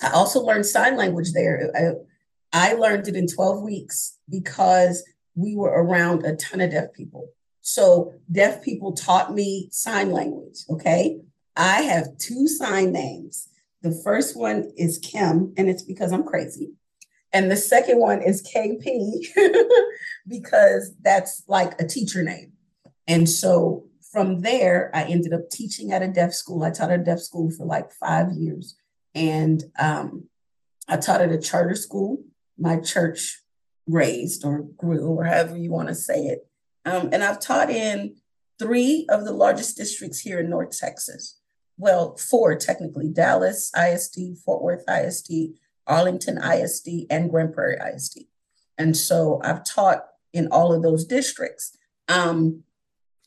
I 0.00 0.10
also 0.10 0.40
learned 0.40 0.66
sign 0.66 0.96
language 0.96 1.32
there. 1.32 1.70
I, 1.74 2.70
I 2.70 2.74
learned 2.74 3.08
it 3.08 3.16
in 3.16 3.26
12 3.26 3.62
weeks 3.62 4.18
because 4.28 5.04
we 5.34 5.56
were 5.56 5.70
around 5.70 6.24
a 6.24 6.36
ton 6.36 6.60
of 6.60 6.70
deaf 6.70 6.92
people. 6.92 7.28
So 7.62 8.14
deaf 8.30 8.62
people 8.62 8.92
taught 8.92 9.32
me 9.32 9.68
sign 9.70 10.10
language. 10.10 10.58
Okay. 10.68 11.20
I 11.56 11.82
have 11.82 12.18
two 12.18 12.48
sign 12.48 12.92
names. 12.92 13.48
The 13.82 14.00
first 14.04 14.36
one 14.36 14.70
is 14.76 14.98
Kim, 14.98 15.52
and 15.56 15.68
it's 15.68 15.82
because 15.82 16.12
I'm 16.12 16.24
crazy. 16.24 16.72
And 17.32 17.50
the 17.50 17.56
second 17.56 17.98
one 17.98 18.22
is 18.22 18.42
KP 18.42 19.26
because 20.28 20.94
that's 21.02 21.42
like 21.48 21.80
a 21.80 21.86
teacher 21.86 22.22
name. 22.22 22.52
And 23.06 23.28
so 23.28 23.84
from 24.12 24.42
there, 24.42 24.90
I 24.94 25.04
ended 25.04 25.32
up 25.32 25.48
teaching 25.50 25.92
at 25.92 26.02
a 26.02 26.08
deaf 26.08 26.34
school. 26.34 26.62
I 26.62 26.70
taught 26.70 26.90
at 26.90 27.00
a 27.00 27.04
deaf 27.04 27.20
school 27.20 27.50
for 27.50 27.64
like 27.64 27.90
five 27.92 28.32
years. 28.32 28.76
And 29.14 29.64
um, 29.78 30.24
I 30.88 30.98
taught 30.98 31.22
at 31.22 31.32
a 31.32 31.38
charter 31.38 31.74
school. 31.74 32.22
My 32.58 32.78
church 32.78 33.42
raised 33.86 34.44
or 34.44 34.62
grew, 34.76 35.06
or 35.06 35.24
however 35.24 35.56
you 35.56 35.70
want 35.70 35.88
to 35.88 35.94
say 35.94 36.26
it. 36.26 36.46
Um, 36.84 37.08
and 37.12 37.22
I've 37.22 37.40
taught 37.40 37.70
in 37.70 38.16
three 38.58 39.06
of 39.08 39.24
the 39.24 39.32
largest 39.32 39.76
districts 39.76 40.20
here 40.20 40.40
in 40.40 40.50
North 40.50 40.78
Texas. 40.78 41.38
Well, 41.78 42.16
four 42.16 42.54
technically 42.56 43.08
Dallas 43.08 43.72
ISD, 43.76 44.38
Fort 44.44 44.62
Worth 44.62 44.84
ISD, 44.88 45.54
Arlington 45.86 46.38
ISD, 46.38 47.06
and 47.10 47.30
Grand 47.30 47.54
Prairie 47.54 47.78
ISD. 47.94 48.20
And 48.78 48.96
so 48.96 49.40
I've 49.44 49.64
taught 49.64 50.06
in 50.32 50.48
all 50.48 50.72
of 50.72 50.82
those 50.82 51.04
districts. 51.04 51.76
Um, 52.08 52.64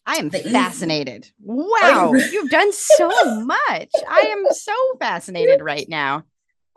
I 0.06 0.16
am 0.18 0.30
fascinated. 0.30 1.32
Wow, 1.42 2.14
you've 2.14 2.50
done 2.50 2.72
so 2.72 3.10
much. 3.42 3.90
I 4.08 4.24
am 4.28 4.46
so 4.52 4.74
fascinated 5.00 5.62
right 5.62 5.88
now. 5.90 6.26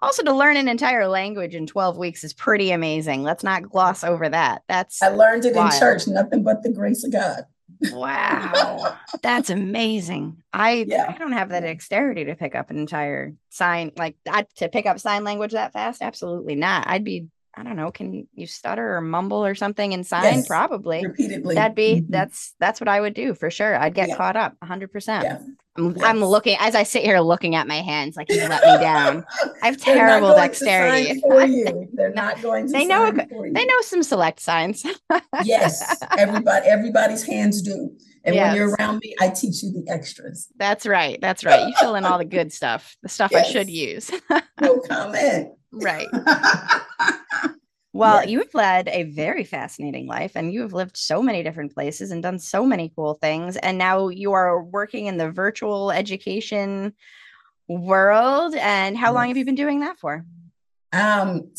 Also, 0.01 0.23
to 0.23 0.33
learn 0.33 0.57
an 0.57 0.69
entire 0.69 1.09
language 1.09 1.55
in 1.55 1.67
12 1.67 1.99
weeks 1.99 2.23
is 2.23 2.33
pretty 2.33 2.71
amazing. 2.71 3.25
Let's 3.25 3.43
not 3.43 3.69
gloss 3.69 4.05
over 4.05 4.29
that. 4.29 4.63
That's 4.69 5.03
I 5.03 5.09
learned 5.09 5.45
it 5.45 5.57
wild. 5.57 5.73
in 5.73 5.79
church, 5.79 6.07
nothing 6.07 6.45
but 6.45 6.63
the 6.63 6.73
grace 6.73 7.05
of 7.05 7.13
God. 7.13 7.45
Wow, 7.93 8.97
that's 9.23 9.51
amazing. 9.51 10.43
I 10.53 10.85
yeah. 10.89 11.13
I 11.15 11.19
don't 11.19 11.33
have 11.33 11.51
that 11.51 11.61
dexterity 11.61 12.25
to 12.27 12.35
pick 12.35 12.55
up 12.55 12.71
an 12.71 12.79
entire 12.79 13.35
sign 13.51 13.93
like 13.97 14.17
that 14.25 14.55
to 14.57 14.69
pick 14.69 14.87
up 14.87 14.99
sign 14.99 15.25
language 15.25 15.53
that 15.53 15.73
fast. 15.73 16.03
Absolutely 16.03 16.55
not. 16.55 16.87
I'd 16.87 17.05
be 17.05 17.29
I 17.59 17.65
don't 17.65 17.77
know. 17.77 17.91
Can 17.91 18.29
you 18.35 18.47
stutter 18.47 18.97
or 18.97 19.01
mumble 19.01 19.45
or 19.45 19.55
something 19.55 19.93
in 19.93 20.05
sign? 20.05 20.23
Yes, 20.23 20.47
Probably. 20.47 21.05
Repeatedly. 21.05 21.57
That'd 21.57 21.75
be 21.75 21.97
mm-hmm. 21.97 22.13
that's 22.13 22.55
that's 22.61 22.81
what 22.81 22.89
I 22.89 23.01
would 23.01 23.15
do 23.15 23.35
for 23.35 23.51
sure. 23.51 23.77
I'd 23.77 23.95
get 23.95 24.09
yeah. 24.09 24.17
caught 24.17 24.37
up 24.37 24.55
100. 24.61 24.89
Yeah. 24.89 24.93
percent 24.93 25.59
I'm, 25.77 25.97
yes. 25.97 26.05
I'm 26.05 26.25
looking 26.25 26.57
as 26.61 26.75
I 26.75 26.85
sit 26.85 27.03
here 27.03 27.19
looking 27.21 27.55
at 27.55 27.67
my 27.67 27.81
hands 27.81 28.17
like 28.17 28.29
you 28.31 28.37
let 28.49 28.63
me 28.63 28.79
down. 28.79 29.25
I 29.63 29.67
have 29.67 29.77
terrible 29.77 30.35
dexterity. 30.35 31.21
They're 31.93 32.13
not 32.13 32.41
going 32.43 32.67
to. 32.67 32.73
they 32.73 32.85
know. 32.85 33.11
They 33.11 33.65
know 33.65 33.81
some 33.83 34.03
select 34.03 34.41
signs. 34.41 34.85
yes, 35.45 36.01
everybody. 36.19 36.67
Everybody's 36.67 37.25
hands 37.25 37.63
do. 37.63 37.93
And 38.25 38.35
yes. 38.35 38.49
when 38.49 38.57
you're 38.57 38.75
around 38.75 38.99
me, 38.99 39.15
I 39.21 39.29
teach 39.29 39.63
you 39.63 39.73
the 39.73 39.91
extras. 39.91 40.49
That's 40.57 40.87
right. 40.87 41.19
That's 41.21 41.45
right. 41.45 41.67
You 41.67 41.75
fill 41.79 41.95
in 41.95 42.05
all 42.05 42.19
the 42.19 42.25
good 42.25 42.53
stuff, 42.53 42.97
the 43.03 43.09
stuff. 43.09 43.35
I 43.35 43.43
should 43.43 43.71
use. 43.71 44.11
no 44.61 44.81
comment. 44.81 45.53
Right. 45.73 46.09
Well, 47.99 48.21
yes. 48.21 48.31
you've 48.31 48.55
led 48.55 48.87
a 48.87 49.03
very 49.03 49.43
fascinating 49.43 50.07
life 50.07 50.37
and 50.37 50.53
you 50.53 50.63
have 50.63 50.73
lived 50.73 50.97
so 50.97 51.21
many 51.21 51.43
different 51.43 51.75
places 51.75 52.13
and 52.13 52.23
done 52.23 52.39
so 52.39 52.65
many 52.65 52.93
cool 52.95 53.15
things. 53.15 53.57
And 53.57 53.77
now 53.77 54.07
you 54.07 54.35
are 54.35 54.63
working 54.63 55.07
in 55.07 55.17
the 55.17 55.33
virtual 55.33 55.91
education 55.91 56.95
world. 57.67 58.55
And 58.55 58.97
how 58.97 59.09
yes. 59.09 59.15
long 59.15 59.29
have 59.29 59.37
you 59.37 59.45
been 59.45 59.57
doing 59.57 59.81
that 59.81 59.99
for? 59.99 60.25
Um, 60.93 61.51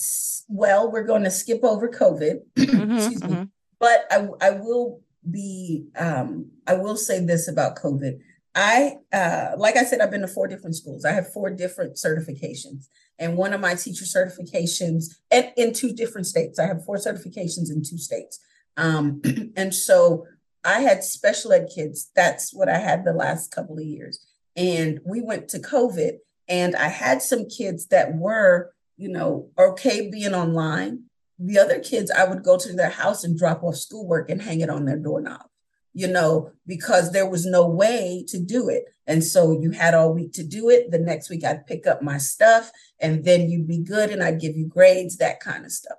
well, 0.48 0.90
we're 0.90 1.04
going 1.04 1.26
to 1.26 1.32
skip 1.32 1.60
over 1.62 1.90
COVID. 1.90 2.40
Mm-hmm, 2.56 2.96
Excuse 2.96 3.22
mm-hmm. 3.22 3.42
me. 3.42 3.48
But 3.78 4.06
I, 4.10 4.30
I 4.40 4.52
will 4.52 5.02
be, 5.30 5.88
um, 5.98 6.52
I 6.66 6.76
will 6.76 6.96
say 6.96 7.20
this 7.20 7.50
about 7.50 7.76
COVID. 7.76 8.18
I, 8.56 8.96
uh, 9.12 9.52
like 9.58 9.76
I 9.76 9.84
said, 9.84 10.00
I've 10.00 10.12
been 10.12 10.22
to 10.22 10.28
four 10.28 10.48
different 10.48 10.78
schools. 10.78 11.04
I 11.04 11.12
have 11.12 11.34
four 11.34 11.50
different 11.50 11.96
certifications 11.96 12.88
and 13.20 13.38
one 13.38 13.54
of 13.54 13.62
my 13.62 13.76
teacher 13.76 14.06
certifications 14.06 15.16
and 15.30 15.52
in 15.58 15.74
two 15.74 15.94
different 15.94 16.26
states. 16.26 16.58
I 16.58 16.66
have 16.66 16.86
four 16.86 16.96
certifications 16.96 17.70
in 17.70 17.84
two 17.84 17.98
states. 17.98 18.40
Um, 18.78 19.22
and 19.56 19.76
so 19.76 20.26
I 20.64 20.82
had 20.82 21.04
special 21.04 21.54
ed 21.54 21.70
kids. 21.74 22.10
That's 22.16 22.54
what 22.54 22.70
I 22.70 22.80
had 22.80 23.04
the 23.04 23.14
last 23.14 23.52
couple 23.52 23.78
of 23.78 23.84
years. 23.84 24.26
And 24.56 25.00
we 25.06 25.22
went 25.22 25.50
to 25.50 25.60
COVID, 25.60 26.18
and 26.48 26.76
I 26.76 26.88
had 26.88 27.22
some 27.22 27.48
kids 27.48 27.88
that 27.88 28.16
were, 28.16 28.74
you 28.98 29.10
know, 29.10 29.50
okay 29.58 30.10
being 30.10 30.34
online. 30.34 31.04
The 31.38 31.60
other 31.60 31.80
kids, 31.80 32.12
I 32.12 32.26
would 32.26 32.44
go 32.44 32.58
to 32.58 32.74
their 32.74 32.90
house 32.90 33.24
and 33.24 33.38
drop 33.38 33.64
off 33.64 33.76
schoolwork 33.76 34.30
and 34.30 34.42
hang 34.42 34.62
it 34.62 34.70
on 34.70 34.86
their 34.86 34.98
doorknob 34.98 35.49
you 35.94 36.08
know, 36.08 36.52
because 36.68 37.12
there 37.12 37.30
was 37.30 37.46
no 37.46 37.68
way 37.68 38.24
to 38.28 38.40
do 38.40 38.70
it. 38.70 38.86
And 39.08 39.24
so 39.24 39.52
you 39.52 39.72
had 39.72 39.94
all 39.94 40.14
week 40.14 40.34
to 40.34 40.44
do 40.44 40.70
it. 40.70 40.92
The 40.92 41.00
next 41.00 41.30
week 41.30 41.44
I'd 41.44 41.66
pick 41.66 41.88
up 41.88 42.02
my 42.02 42.18
stuff 42.18 42.72
and 43.00 43.24
then 43.26 43.50
you'd 43.50 43.68
be 43.68 43.80
good 43.80 44.12
and 44.12 44.22
I'd 44.22 44.40
give 44.40 44.56
you 44.56 44.68
grades, 44.68 45.18
that 45.18 45.40
kind 45.40 45.66
of 45.66 45.72
stuff. 45.72 45.98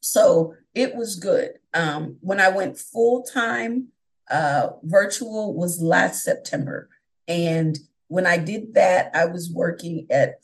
So 0.00 0.54
it 0.74 0.96
was 0.96 1.16
good. 1.16 1.52
Um, 1.72 2.16
when 2.20 2.40
I 2.40 2.48
went 2.48 2.78
full 2.78 3.22
time, 3.22 3.88
uh, 4.28 4.70
virtual 4.82 5.54
was 5.54 5.80
last 5.80 6.24
September. 6.24 6.88
And 7.28 7.78
when 8.08 8.26
I 8.26 8.38
did 8.38 8.74
that, 8.74 9.10
I 9.14 9.26
was 9.26 9.50
working 9.52 10.06
at 10.10 10.40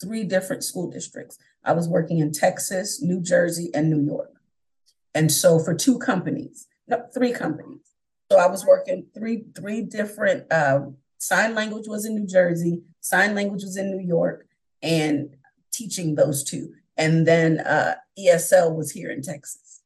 three 0.00 0.24
different 0.24 0.62
school 0.62 0.90
districts. 0.90 1.38
I 1.64 1.72
was 1.72 1.88
working 1.88 2.18
in 2.20 2.32
Texas, 2.32 3.02
New 3.02 3.20
Jersey, 3.20 3.70
and 3.74 3.90
New 3.90 4.00
York. 4.00 4.32
And 5.14 5.32
so 5.32 5.58
for 5.58 5.74
two 5.74 5.98
companies 5.98 6.68
no, 6.88 7.04
three 7.14 7.32
companies. 7.32 7.94
So 8.30 8.38
I 8.38 8.46
was 8.46 8.64
working 8.64 9.06
three 9.14 9.44
three 9.54 9.82
different 9.82 10.50
uh, 10.52 10.80
sign 11.18 11.54
language 11.54 11.88
was 11.88 12.04
in 12.04 12.14
New 12.14 12.26
Jersey, 12.26 12.82
sign 13.00 13.34
language 13.34 13.62
was 13.62 13.76
in 13.76 13.90
New 13.90 14.06
York, 14.06 14.46
and 14.82 15.36
teaching 15.72 16.14
those 16.14 16.44
two. 16.44 16.72
And 16.96 17.26
then 17.26 17.60
uh, 17.60 17.94
ESL 18.18 18.74
was 18.74 18.90
here 18.90 19.10
in 19.10 19.22
Texas. 19.22 19.82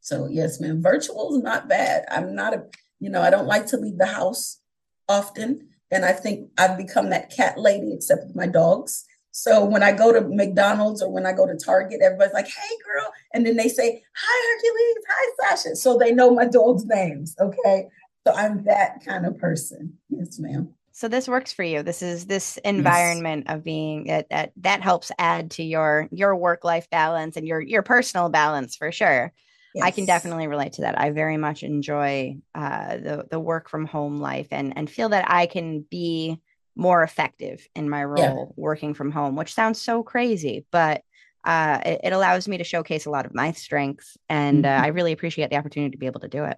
So 0.00 0.26
yes, 0.26 0.60
man, 0.60 0.82
virtual 0.82 1.36
is 1.36 1.42
not 1.42 1.68
bad. 1.68 2.04
I'm 2.10 2.34
not 2.34 2.54
a, 2.54 2.64
you 2.98 3.08
know, 3.08 3.22
I 3.22 3.30
don't 3.30 3.46
like 3.46 3.66
to 3.66 3.76
leave 3.76 3.98
the 3.98 4.06
house 4.06 4.60
often. 5.08 5.68
And 5.90 6.04
I 6.04 6.12
think 6.12 6.50
I've 6.58 6.76
become 6.76 7.10
that 7.10 7.30
cat 7.34 7.58
lady, 7.58 7.92
except 7.92 8.26
with 8.26 8.36
my 8.36 8.46
dogs. 8.46 9.04
So 9.32 9.64
when 9.64 9.82
I 9.82 9.92
go 9.92 10.12
to 10.12 10.20
McDonald's 10.20 11.02
or 11.02 11.10
when 11.10 11.26
I 11.26 11.32
go 11.32 11.46
to 11.46 11.56
Target, 11.56 12.00
everybody's 12.02 12.34
like, 12.34 12.46
hey, 12.46 12.76
girl. 12.84 13.10
And 13.32 13.46
then 13.46 13.56
they 13.56 13.68
say, 13.68 14.02
hi, 14.14 14.54
Hercules. 14.54 15.04
Hi, 15.08 15.56
Sasha. 15.56 15.76
So 15.76 15.96
they 15.96 16.12
know 16.12 16.30
my 16.30 16.44
dog's 16.46 16.84
names. 16.84 17.34
Okay. 17.40 17.88
So 18.26 18.34
I'm 18.34 18.62
that 18.64 19.04
kind 19.04 19.26
of 19.26 19.38
person. 19.38 19.94
Yes, 20.10 20.38
ma'am. 20.38 20.74
So 20.92 21.08
this 21.08 21.26
works 21.26 21.52
for 21.52 21.62
you. 21.62 21.82
This 21.82 22.02
is 22.02 22.26
this 22.26 22.58
environment 22.58 23.46
yes. 23.48 23.56
of 23.56 23.64
being 23.64 24.04
that, 24.04 24.28
that 24.28 24.52
that 24.58 24.82
helps 24.82 25.10
add 25.18 25.50
to 25.52 25.62
your 25.62 26.06
your 26.12 26.36
work 26.36 26.62
life 26.64 26.88
balance 26.90 27.38
and 27.38 27.48
your 27.48 27.60
your 27.60 27.82
personal 27.82 28.28
balance 28.28 28.76
for 28.76 28.92
sure. 28.92 29.32
Yes. 29.74 29.84
I 29.84 29.90
can 29.90 30.04
definitely 30.04 30.48
relate 30.48 30.74
to 30.74 30.82
that. 30.82 31.00
I 31.00 31.10
very 31.10 31.38
much 31.38 31.62
enjoy 31.62 32.36
uh, 32.54 32.96
the 32.98 33.26
the 33.30 33.40
work 33.40 33.70
from 33.70 33.86
home 33.86 34.18
life 34.18 34.48
and 34.50 34.76
and 34.76 34.88
feel 34.88 35.08
that 35.08 35.24
I 35.30 35.46
can 35.46 35.80
be 35.90 36.38
more 36.74 37.02
effective 37.02 37.66
in 37.74 37.88
my 37.88 38.04
role 38.04 38.18
yeah. 38.48 38.54
working 38.56 38.94
from 38.94 39.10
home, 39.10 39.36
which 39.36 39.54
sounds 39.54 39.80
so 39.80 40.02
crazy, 40.02 40.66
but 40.70 41.02
uh, 41.44 41.80
it, 41.84 42.00
it, 42.04 42.12
allows 42.12 42.46
me 42.46 42.58
to 42.58 42.64
showcase 42.64 43.06
a 43.06 43.10
lot 43.10 43.26
of 43.26 43.34
my 43.34 43.52
strengths, 43.52 44.16
and 44.28 44.64
mm-hmm. 44.64 44.82
uh, 44.82 44.84
I 44.84 44.88
really 44.88 45.12
appreciate 45.12 45.50
the 45.50 45.56
opportunity 45.56 45.90
to 45.90 45.98
be 45.98 46.06
able 46.06 46.20
to 46.20 46.28
do 46.28 46.44
it. 46.44 46.56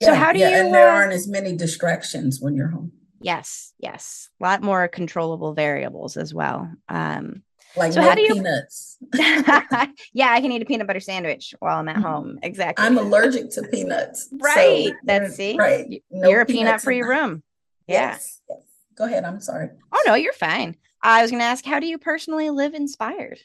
Yeah, 0.00 0.08
so, 0.08 0.14
how 0.14 0.32
do 0.32 0.38
yeah, 0.38 0.50
you? 0.50 0.56
And 0.56 0.74
there 0.74 0.90
uh, 0.90 0.96
aren't 0.96 1.12
as 1.12 1.26
many 1.26 1.56
distractions 1.56 2.38
when 2.40 2.54
you're 2.54 2.68
home. 2.68 2.92
Yes, 3.20 3.72
yes, 3.78 4.28
a 4.40 4.44
lot 4.44 4.62
more 4.62 4.86
controllable 4.88 5.54
variables 5.54 6.16
as 6.16 6.34
well. 6.34 6.70
Um, 6.88 7.42
like 7.74 7.92
so 7.92 8.02
how 8.02 8.14
do 8.14 8.22
you 8.22 8.34
peanuts? 8.34 8.98
yeah, 10.12 10.30
I 10.30 10.40
can 10.40 10.52
eat 10.52 10.60
a 10.60 10.66
peanut 10.66 10.86
butter 10.86 11.00
sandwich 11.00 11.54
while 11.60 11.78
I'm 11.78 11.88
at 11.88 11.96
mm-hmm. 11.96 12.04
home. 12.04 12.38
Exactly. 12.42 12.84
I'm 12.84 12.98
allergic 12.98 13.50
to 13.52 13.62
peanuts. 13.62 14.28
right. 14.32 14.88
So, 14.88 14.94
That's 15.04 15.36
see. 15.36 15.56
Right. 15.56 16.02
No 16.10 16.28
You're 16.28 16.42
a 16.42 16.46
peanut 16.46 16.82
free 16.82 17.02
room. 17.02 17.42
Yeah. 17.86 18.10
Yes, 18.10 18.40
yes. 18.48 18.58
Go 18.96 19.04
ahead. 19.04 19.24
I'm 19.24 19.40
sorry. 19.40 19.70
Oh, 19.92 20.02
no, 20.06 20.14
you're 20.14 20.32
fine. 20.32 20.76
I 21.02 21.22
was 21.22 21.30
going 21.30 21.40
to 21.40 21.46
ask, 21.46 21.64
how 21.64 21.80
do 21.80 21.86
you 21.86 21.98
personally 21.98 22.50
live 22.50 22.74
inspired? 22.74 23.40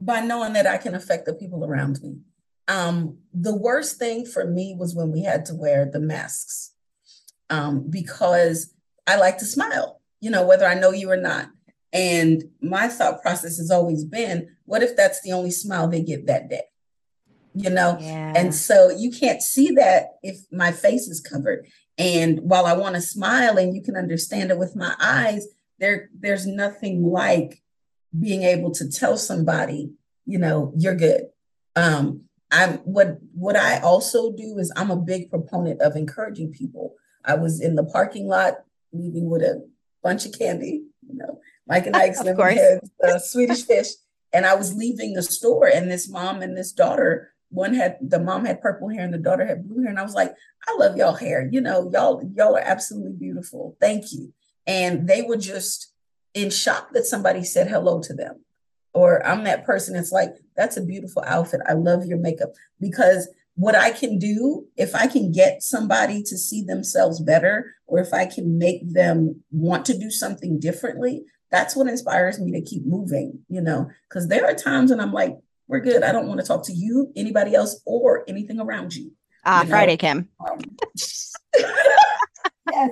By 0.00 0.20
knowing 0.20 0.52
that 0.54 0.66
I 0.66 0.78
can 0.78 0.94
affect 0.94 1.26
the 1.26 1.34
people 1.34 1.64
around 1.64 2.00
me. 2.02 2.18
Um, 2.66 3.18
the 3.32 3.54
worst 3.54 3.98
thing 3.98 4.24
for 4.24 4.46
me 4.46 4.74
was 4.78 4.94
when 4.94 5.12
we 5.12 5.22
had 5.22 5.44
to 5.46 5.54
wear 5.54 5.84
the 5.84 6.00
masks 6.00 6.72
um, 7.50 7.86
because 7.90 8.72
I 9.06 9.16
like 9.16 9.38
to 9.38 9.44
smile, 9.44 10.00
you 10.20 10.30
know, 10.30 10.46
whether 10.46 10.66
I 10.66 10.74
know 10.74 10.92
you 10.92 11.10
or 11.10 11.16
not. 11.16 11.50
And 11.92 12.44
my 12.60 12.88
thought 12.88 13.22
process 13.22 13.58
has 13.58 13.70
always 13.70 14.04
been 14.04 14.48
what 14.64 14.82
if 14.82 14.96
that's 14.96 15.20
the 15.20 15.32
only 15.32 15.50
smile 15.50 15.88
they 15.88 16.02
get 16.02 16.26
that 16.26 16.48
day? 16.48 16.62
You 17.54 17.70
know? 17.70 17.96
Yeah. 18.00 18.32
And 18.36 18.54
so 18.54 18.90
you 18.90 19.10
can't 19.10 19.40
see 19.40 19.70
that 19.72 20.16
if 20.22 20.38
my 20.50 20.72
face 20.72 21.08
is 21.08 21.20
covered. 21.20 21.66
And 21.96 22.40
while 22.40 22.66
I 22.66 22.72
want 22.74 22.96
to 22.96 23.00
smile 23.00 23.56
and 23.56 23.74
you 23.74 23.82
can 23.82 23.96
understand 23.96 24.50
it 24.50 24.58
with 24.58 24.74
my 24.74 24.94
eyes, 25.00 25.46
there 25.78 26.10
there's 26.18 26.46
nothing 26.46 27.04
like 27.04 27.62
being 28.18 28.42
able 28.42 28.70
to 28.72 28.90
tell 28.90 29.16
somebody, 29.16 29.92
you 30.24 30.38
know, 30.38 30.72
you're 30.76 30.96
good. 30.96 31.26
Um, 31.76 32.22
I'm 32.50 32.74
what 32.78 33.18
what 33.32 33.56
I 33.56 33.80
also 33.80 34.32
do 34.32 34.58
is 34.58 34.72
I'm 34.76 34.90
a 34.90 34.96
big 34.96 35.30
proponent 35.30 35.80
of 35.80 35.96
encouraging 35.96 36.52
people. 36.52 36.94
I 37.24 37.34
was 37.34 37.60
in 37.60 37.74
the 37.74 37.84
parking 37.84 38.28
lot 38.28 38.54
leaving 38.92 39.28
with 39.28 39.42
a 39.42 39.66
bunch 40.02 40.26
of 40.26 40.38
candy, 40.38 40.84
you 41.08 41.16
know, 41.16 41.40
Mike 41.66 41.86
and 41.86 41.96
Ike's 41.96 42.22
heads, 42.22 42.90
uh, 43.02 43.18
Swedish 43.18 43.64
fish, 43.64 43.88
and 44.32 44.46
I 44.46 44.54
was 44.54 44.74
leaving 44.74 45.14
the 45.14 45.22
store, 45.22 45.66
and 45.66 45.90
this 45.90 46.08
mom 46.08 46.42
and 46.42 46.56
this 46.56 46.72
daughter 46.72 47.33
one 47.50 47.74
had 47.74 47.96
the 48.00 48.18
mom 48.18 48.44
had 48.44 48.60
purple 48.60 48.88
hair 48.88 49.04
and 49.04 49.14
the 49.14 49.18
daughter 49.18 49.46
had 49.46 49.68
blue 49.68 49.82
hair. 49.82 49.90
And 49.90 49.98
i 49.98 50.02
was 50.02 50.14
like 50.14 50.34
i 50.68 50.76
love 50.78 50.96
y'all 50.96 51.14
hair. 51.14 51.48
You 51.50 51.60
know 51.60 51.90
y'all 51.92 52.22
y'all 52.34 52.56
are 52.56 52.60
absolutely 52.60 53.12
beautiful. 53.12 53.76
Thank 53.80 54.12
you. 54.12 54.32
And 54.66 55.08
they 55.08 55.22
were 55.22 55.36
just 55.36 55.92
in 56.32 56.50
shock 56.50 56.92
that 56.92 57.04
somebody 57.04 57.44
said 57.44 57.68
hello 57.68 58.00
to 58.02 58.14
them. 58.14 58.44
Or 58.92 59.24
i'm 59.26 59.44
that 59.44 59.64
person 59.64 59.96
it's 59.96 60.12
like 60.12 60.34
that's 60.56 60.76
a 60.76 60.84
beautiful 60.84 61.22
outfit. 61.26 61.60
I 61.66 61.74
love 61.74 62.06
your 62.06 62.18
makeup. 62.18 62.50
Because 62.80 63.28
what 63.56 63.74
i 63.74 63.90
can 63.90 64.18
do 64.18 64.66
if 64.76 64.94
i 64.94 65.06
can 65.06 65.30
get 65.30 65.62
somebody 65.62 66.22
to 66.22 66.36
see 66.36 66.62
themselves 66.62 67.20
better 67.20 67.74
or 67.86 68.00
if 68.00 68.12
i 68.12 68.26
can 68.26 68.58
make 68.58 68.80
them 68.92 69.42
want 69.50 69.84
to 69.84 69.96
do 69.96 70.10
something 70.10 70.58
differently 70.58 71.24
that's 71.50 71.76
what 71.76 71.86
inspires 71.86 72.40
me 72.40 72.50
to 72.50 72.60
keep 72.60 72.84
moving 72.84 73.38
you 73.48 73.60
know? 73.60 73.88
Because 74.08 74.28
there 74.28 74.44
are 74.44 74.54
times 74.54 74.90
when 74.90 75.00
i'm 75.00 75.12
like 75.12 75.36
we're 75.68 75.80
good. 75.80 76.02
I 76.02 76.12
don't 76.12 76.28
want 76.28 76.40
to 76.40 76.46
talk 76.46 76.64
to 76.66 76.72
you, 76.72 77.12
anybody 77.16 77.54
else, 77.54 77.80
or 77.86 78.24
anything 78.28 78.60
around 78.60 78.94
you. 78.94 79.12
Ah, 79.44 79.62
uh, 79.62 79.66
Friday, 79.66 79.96
Kim. 79.96 80.28
Um, 80.46 80.58
yes, 82.72 82.90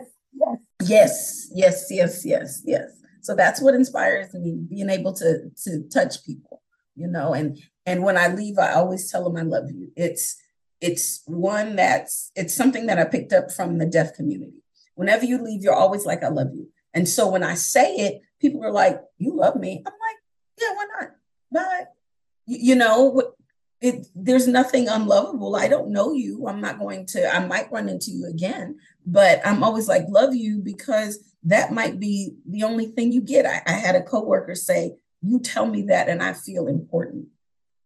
yes, 0.81 0.81
yes, 0.81 1.51
yes, 1.51 1.91
yes, 1.91 2.25
yes, 2.25 2.63
yes. 2.65 2.91
So 3.21 3.35
that's 3.37 3.61
what 3.61 3.75
inspires 3.75 4.35
me, 4.35 4.59
being 4.69 4.91
able 4.91 5.13
to 5.15 5.51
to 5.65 5.83
touch 5.89 6.25
people, 6.25 6.63
you 6.97 7.07
know. 7.07 7.35
And 7.35 7.59
and 7.87 8.03
when 8.03 8.17
I 8.17 8.29
leave, 8.29 8.59
I 8.59 8.73
always 8.73 9.11
tell 9.11 9.25
them 9.25 9.37
I 9.37 9.43
love 9.43 9.71
you. 9.71 9.93
It's 9.97 10.37
it's 10.81 11.23
one 11.27 11.77
that's 11.77 12.33
it's 12.35 12.55
something 12.55 12.87
that 12.87 12.99
I 12.99 13.05
picked 13.05 13.33
up 13.33 13.53
from 13.53 13.79
the 13.79 13.87
deaf 13.87 14.15
community. 14.15 14.63
Whenever 14.95 15.25
you 15.25 15.39
leave, 15.39 15.63
you're 15.63 15.75
always 15.75 16.05
like, 16.05 16.23
I 16.23 16.29
love 16.29 16.49
you. 16.55 16.69
And 16.93 17.09
so 17.09 17.31
when 17.31 17.43
I 17.43 17.55
say 17.55 17.95
it, 17.97 18.21
people 18.41 18.65
are 18.65 18.73
like, 18.73 19.01
You 19.19 19.37
love 19.37 19.57
me. 19.57 19.83
I'm 19.87 19.93
like, 19.93 20.17
Yeah, 20.61 20.75
why 20.75 20.87
not? 21.01 21.11
Bye 21.53 21.85
you 22.47 22.75
know 22.75 23.23
it, 23.81 24.07
there's 24.15 24.47
nothing 24.47 24.87
unlovable. 24.87 25.57
I 25.57 25.67
don't 25.67 25.91
know 25.91 26.13
you. 26.13 26.47
I'm 26.47 26.61
not 26.61 26.79
going 26.79 27.05
to 27.07 27.35
i 27.35 27.45
might 27.45 27.73
run 27.73 27.89
into 27.89 28.11
you 28.11 28.27
again 28.27 28.79
but 29.05 29.41
i'm 29.45 29.63
always 29.65 29.89
like 29.89 30.05
love 30.09 30.35
you 30.35 30.61
because 30.61 31.19
that 31.45 31.73
might 31.73 31.99
be 31.99 32.35
the 32.49 32.63
only 32.63 32.87
thing 32.87 33.13
you 33.13 33.21
get. 33.21 33.47
I, 33.47 33.63
I 33.67 33.73
had 33.73 33.97
a 33.97 34.03
coworker 34.03 34.55
say 34.55 34.95
you 35.23 35.41
tell 35.41 35.67
me 35.67 35.83
that 35.83 36.09
and 36.09 36.23
i 36.23 36.33
feel 36.33 36.69
important. 36.69 37.27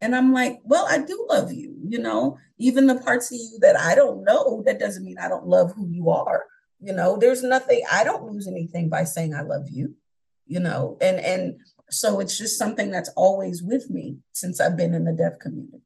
And 0.02 0.14
I'm 0.14 0.32
like, 0.32 0.60
well, 0.62 0.86
I 0.90 0.98
do 0.98 1.26
love 1.30 1.52
you, 1.52 1.74
you 1.82 1.98
know, 1.98 2.38
even 2.58 2.86
the 2.86 2.96
parts 3.00 3.32
of 3.32 3.38
you 3.38 3.58
that 3.62 3.78
I 3.78 3.94
don't 3.94 4.24
know, 4.24 4.62
that 4.66 4.78
doesn't 4.78 5.04
mean 5.04 5.16
I 5.18 5.28
don't 5.28 5.46
love 5.46 5.72
who 5.74 5.88
you 5.88 6.10
are. 6.10 6.44
You 6.80 6.92
know, 6.92 7.16
there's 7.16 7.42
nothing, 7.42 7.80
I 7.90 8.04
don't 8.04 8.30
lose 8.30 8.46
anything 8.46 8.90
by 8.90 9.04
saying 9.04 9.34
I 9.34 9.40
love 9.40 9.70
you, 9.70 9.94
you 10.46 10.60
know, 10.60 10.98
and 11.00 11.18
and 11.18 11.56
so 11.90 12.20
it's 12.20 12.36
just 12.36 12.58
something 12.58 12.90
that's 12.90 13.10
always 13.16 13.62
with 13.62 13.90
me 13.90 14.18
since 14.32 14.60
I've 14.60 14.76
been 14.76 14.94
in 14.94 15.04
the 15.04 15.12
deaf 15.12 15.38
community. 15.38 15.82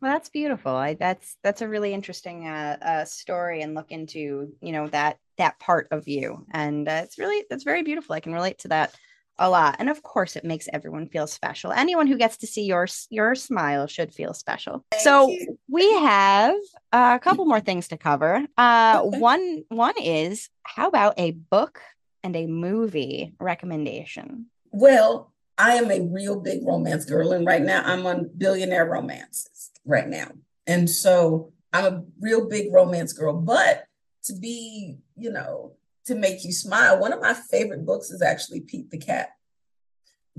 Well, 0.00 0.12
that's 0.12 0.28
beautiful. 0.28 0.72
I, 0.72 0.94
that's 0.94 1.36
that's 1.42 1.62
a 1.62 1.68
really 1.68 1.94
interesting 1.94 2.46
uh, 2.46 2.76
uh, 2.82 3.04
story 3.04 3.62
and 3.62 3.74
look 3.74 3.90
into 3.90 4.52
you 4.60 4.72
know 4.72 4.88
that 4.88 5.18
that 5.38 5.58
part 5.58 5.88
of 5.90 6.08
you, 6.08 6.46
and 6.50 6.88
uh, 6.88 7.00
it's 7.04 7.18
really 7.18 7.44
that's 7.48 7.64
very 7.64 7.82
beautiful. 7.82 8.14
I 8.14 8.20
can 8.20 8.34
relate 8.34 8.58
to 8.58 8.68
that 8.68 8.94
a 9.38 9.48
lot 9.48 9.76
and 9.78 9.88
of 9.88 10.02
course 10.02 10.36
it 10.36 10.44
makes 10.44 10.68
everyone 10.72 11.08
feel 11.08 11.26
special 11.26 11.72
anyone 11.72 12.06
who 12.06 12.16
gets 12.16 12.36
to 12.36 12.46
see 12.46 12.64
your 12.64 12.86
your 13.10 13.34
smile 13.34 13.86
should 13.86 14.12
feel 14.12 14.34
special 14.34 14.84
Thank 14.90 15.02
so 15.02 15.28
you. 15.28 15.58
we 15.68 15.90
have 15.94 16.54
a 16.92 17.18
couple 17.18 17.44
more 17.46 17.60
things 17.60 17.88
to 17.88 17.96
cover 17.96 18.46
uh 18.56 19.00
one 19.00 19.64
one 19.68 19.94
is 20.00 20.48
how 20.62 20.88
about 20.88 21.14
a 21.16 21.30
book 21.32 21.80
and 22.22 22.36
a 22.36 22.46
movie 22.46 23.34
recommendation 23.40 24.46
well 24.70 25.31
i 25.58 25.74
am 25.74 25.90
a 25.90 26.00
real 26.00 26.40
big 26.40 26.66
romance 26.66 27.04
girl 27.04 27.32
and 27.32 27.46
right 27.46 27.62
now 27.62 27.82
i'm 27.84 28.06
on 28.06 28.30
billionaire 28.36 28.86
romances 28.86 29.70
right 29.84 30.08
now 30.08 30.28
and 30.66 30.88
so 30.88 31.52
i'm 31.72 31.84
a 31.84 32.02
real 32.20 32.48
big 32.48 32.72
romance 32.72 33.12
girl 33.12 33.34
but 33.34 33.86
to 34.24 34.34
be 34.34 34.96
you 35.16 35.30
know 35.30 35.72
to 36.06 36.14
make 36.14 36.44
you 36.44 36.52
smile. 36.52 36.98
One 36.98 37.12
of 37.12 37.20
my 37.20 37.34
favorite 37.34 37.86
books 37.86 38.10
is 38.10 38.22
actually 38.22 38.60
Pete 38.60 38.90
the 38.90 38.98
Cat. 38.98 39.30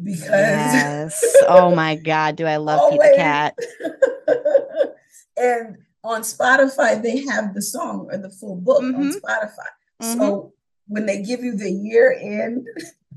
Because 0.02 0.32
yes. 0.32 1.36
oh 1.47 1.73
my 1.76 1.95
God, 1.95 2.36
do 2.36 2.45
I 2.45 2.58
love 2.58 2.91
Pete 2.91 2.99
the 2.99 3.13
Cat? 3.15 3.56
and 5.38 5.78
on 6.04 6.21
Spotify, 6.21 7.02
they 7.02 7.23
have 7.26 7.54
the 7.54 7.62
song 7.62 8.08
or 8.12 8.17
the 8.17 8.30
full 8.30 8.56
book 8.56 8.82
mm-hmm. 8.82 9.02
on 9.02 9.12
Spotify. 9.12 9.69
Mm-hmm. 10.02 10.19
So 10.19 10.54
when 10.88 11.06
they 11.06 11.21
give 11.21 11.43
you 11.43 11.56
the 11.56 11.71
year 11.71 12.17
end, 12.19 12.67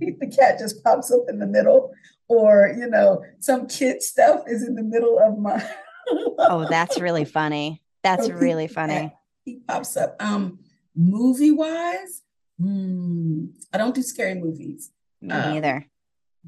the 0.20 0.26
Cat 0.26 0.58
just 0.58 0.82
pops 0.82 1.10
up 1.10 1.22
in 1.28 1.38
the 1.38 1.46
middle, 1.46 1.92
or 2.28 2.74
you 2.76 2.88
know, 2.88 3.22
some 3.40 3.66
kid 3.66 4.02
stuff 4.02 4.42
is 4.46 4.66
in 4.66 4.74
the 4.74 4.82
middle 4.82 5.18
of 5.18 5.38
my 5.38 5.64
Oh, 6.38 6.66
that's 6.68 7.00
really 7.00 7.24
funny. 7.24 7.82
That's 8.02 8.28
really 8.28 8.68
funny. 8.68 9.12
He 9.44 9.60
pops 9.66 9.96
up. 9.96 10.14
Um, 10.20 10.60
movie 10.94 11.50
wise, 11.50 12.22
Hmm. 12.58 13.46
I 13.72 13.78
don't 13.78 13.94
do 13.94 14.02
scary 14.02 14.34
movies. 14.34 14.90
Me 15.20 15.34
um, 15.34 15.56
either. 15.56 15.86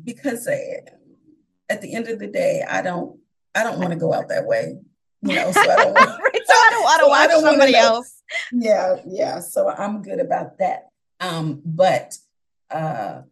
Because 0.02 0.46
uh, 0.46 0.56
at 1.68 1.82
the 1.82 1.94
end 1.94 2.08
of 2.08 2.18
the 2.18 2.26
day, 2.26 2.64
I 2.68 2.82
don't 2.82 3.18
I 3.54 3.62
don't 3.62 3.78
want 3.78 3.90
to 3.90 3.98
go 3.98 4.12
out 4.12 4.28
that 4.28 4.46
way. 4.46 4.78
You 5.22 5.34
know, 5.34 5.50
so 5.50 5.60
I 5.60 5.76
don't 5.76 5.92
want, 5.94 6.10
so 6.46 6.54
I 6.54 6.68
don't 6.70 6.82
want 6.82 7.00
to 7.00 7.04
so 7.04 7.08
watch 7.08 7.30
somebody 7.42 7.74
else. 7.74 8.22
Yeah, 8.52 8.96
yeah. 9.06 9.40
So 9.40 9.68
I'm 9.68 10.02
good 10.02 10.20
about 10.20 10.58
that. 10.58 10.88
Um, 11.20 11.60
but 11.64 12.16
uh 12.70 13.22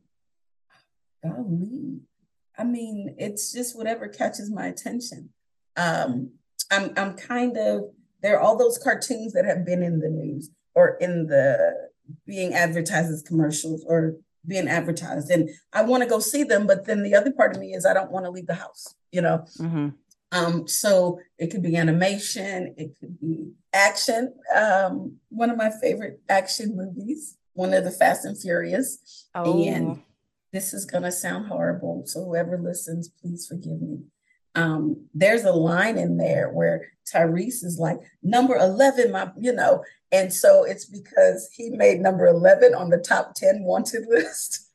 golly, 1.28 2.00
I 2.58 2.64
mean, 2.64 3.14
it's 3.18 3.52
just 3.52 3.76
whatever 3.76 4.08
catches 4.08 4.50
my 4.50 4.66
attention. 4.66 5.30
Um, 5.76 6.32
I'm 6.70 6.92
I'm 6.96 7.14
kind 7.14 7.56
of 7.56 7.90
there 8.22 8.36
are 8.36 8.40
all 8.40 8.56
those 8.56 8.78
cartoons 8.78 9.32
that 9.34 9.44
have 9.44 9.64
been 9.64 9.82
in 9.82 10.00
the 10.00 10.08
news 10.08 10.50
or 10.74 10.96
in 11.00 11.26
the 11.26 11.90
being 12.26 12.54
advertised 12.54 13.10
as 13.12 13.22
commercials 13.22 13.84
or 13.86 14.16
being 14.46 14.68
advertised 14.68 15.28
and 15.30 15.50
i 15.72 15.82
want 15.82 16.04
to 16.04 16.08
go 16.08 16.20
see 16.20 16.44
them 16.44 16.68
but 16.68 16.84
then 16.84 17.02
the 17.02 17.14
other 17.14 17.32
part 17.32 17.54
of 17.54 17.60
me 17.60 17.72
is 17.72 17.84
i 17.84 17.92
don't 17.92 18.12
want 18.12 18.24
to 18.24 18.30
leave 18.30 18.46
the 18.46 18.54
house 18.54 18.94
you 19.10 19.20
know 19.20 19.44
mm-hmm. 19.58 19.88
um, 20.30 20.68
so 20.68 21.18
it 21.38 21.48
could 21.48 21.62
be 21.62 21.76
animation 21.76 22.72
it 22.76 22.94
could 23.00 23.18
be 23.20 23.50
action 23.72 24.32
um, 24.54 25.16
one 25.30 25.50
of 25.50 25.56
my 25.56 25.70
favorite 25.80 26.20
action 26.28 26.76
movies 26.76 27.36
one 27.54 27.74
of 27.74 27.82
the 27.82 27.90
fast 27.90 28.24
and 28.24 28.40
furious 28.40 29.26
oh. 29.34 29.64
and 29.64 30.00
this 30.56 30.72
is 30.72 30.86
going 30.86 31.02
to 31.02 31.12
sound 31.12 31.46
horrible 31.46 32.02
so 32.06 32.24
whoever 32.24 32.56
listens 32.58 33.10
please 33.20 33.46
forgive 33.46 33.80
me 33.82 33.98
um, 34.56 35.06
there's 35.12 35.44
a 35.44 35.52
line 35.52 35.98
in 35.98 36.16
there 36.16 36.50
where 36.50 36.88
Tyrese 37.12 37.62
is 37.62 37.76
like, 37.78 37.98
number 38.22 38.56
11, 38.56 39.12
my, 39.12 39.30
you 39.38 39.52
know, 39.52 39.84
and 40.10 40.32
so 40.32 40.64
it's 40.64 40.86
because 40.86 41.50
he 41.52 41.68
made 41.68 42.00
number 42.00 42.26
11 42.26 42.74
on 42.74 42.88
the 42.88 42.96
top 42.96 43.34
10 43.34 43.62
wanted 43.64 44.06
list 44.08 44.70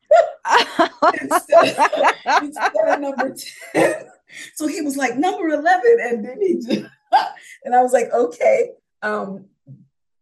instead, 1.19 1.75
of, 1.79 2.43
instead 2.43 2.71
of 2.87 2.99
number 2.99 3.35
10. 3.73 4.05
So 4.53 4.67
he 4.67 4.81
was 4.81 4.97
like, 4.97 5.17
number 5.17 5.47
11. 5.47 5.81
And 5.99 6.25
then 6.25 6.39
he 6.39 6.55
just, 6.55 6.85
and 7.65 7.75
I 7.75 7.81
was 7.81 7.91
like, 7.91 8.11
okay. 8.13 8.73
Um, 9.01 9.45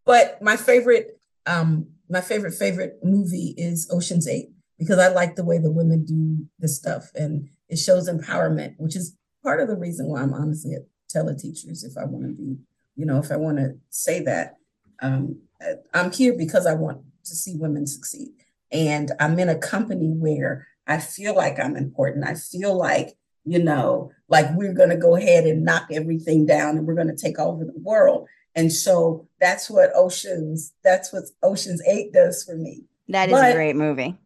but 0.06 0.42
my 0.42 0.56
favorite, 0.56 1.20
um, 1.46 1.88
my 2.10 2.22
favorite, 2.22 2.54
favorite 2.54 3.00
movie 3.04 3.54
is 3.58 3.90
Ocean's 3.92 4.28
Eight 4.28 4.52
because 4.80 4.98
I 4.98 5.10
like 5.10 5.36
the 5.36 5.44
way 5.44 5.60
the 5.60 5.72
women 5.72 6.06
do 6.06 6.48
this 6.58 6.78
stuff 6.78 7.12
and 7.14 7.50
it 7.68 7.78
shows 7.78 8.10
empowerment, 8.10 8.76
which 8.78 8.96
is 8.96 9.16
part 9.44 9.60
of 9.60 9.68
the 9.68 9.76
reason 9.76 10.08
why 10.08 10.22
I'm 10.22 10.34
honestly 10.34 10.74
a 10.74 10.80
teleteachers 11.16 11.84
if 11.84 11.98
I 11.98 12.06
want 12.06 12.26
to 12.26 12.34
be, 12.34 12.58
you 12.96 13.06
know, 13.06 13.20
if 13.20 13.32
I 13.32 13.36
want 13.36 13.58
to 13.58 13.78
say 13.90 14.22
that. 14.22 14.56
Um, 15.02 15.42
I'm 15.94 16.12
here 16.12 16.34
because 16.34 16.66
I 16.66 16.74
want 16.74 17.02
to 17.26 17.36
see 17.36 17.56
women 17.56 17.86
succeed. 17.86 18.30
And 18.72 19.12
I'm 19.20 19.38
in 19.40 19.50
a 19.50 19.58
company 19.58 20.08
where 20.08 20.68
I 20.88 21.00
feel 21.00 21.36
like 21.36 21.60
I'm 21.60 21.76
important. 21.76 22.26
I 22.26 22.36
feel 22.36 22.76
like, 22.76 23.18
you 23.46 23.62
know, 23.62 24.12
like 24.28 24.48
we're 24.54 24.74
going 24.74 24.90
to 24.90 24.98
go 24.98 25.16
ahead 25.16 25.46
and 25.46 25.66
knock 25.66 25.88
everything 25.92 26.46
down 26.46 26.78
and 26.78 26.88
we're 26.88 26.96
going 26.96 27.08
to 27.08 27.16
take 27.16 27.40
over 27.40 27.66
the 27.66 27.74
world. 27.78 28.28
And 28.56 28.72
so 28.72 29.28
that's 29.40 29.70
what 29.70 29.92
Oceans, 29.96 30.74
that's 30.84 31.12
what 31.12 31.24
Oceans 31.44 31.82
8 31.88 32.14
does 32.14 32.44
for 32.44 32.56
me. 32.56 32.84
That 33.10 33.30
is 33.30 33.34
but, 33.34 33.52
a 33.52 33.56
great 33.56 33.76
movie. 33.76 34.18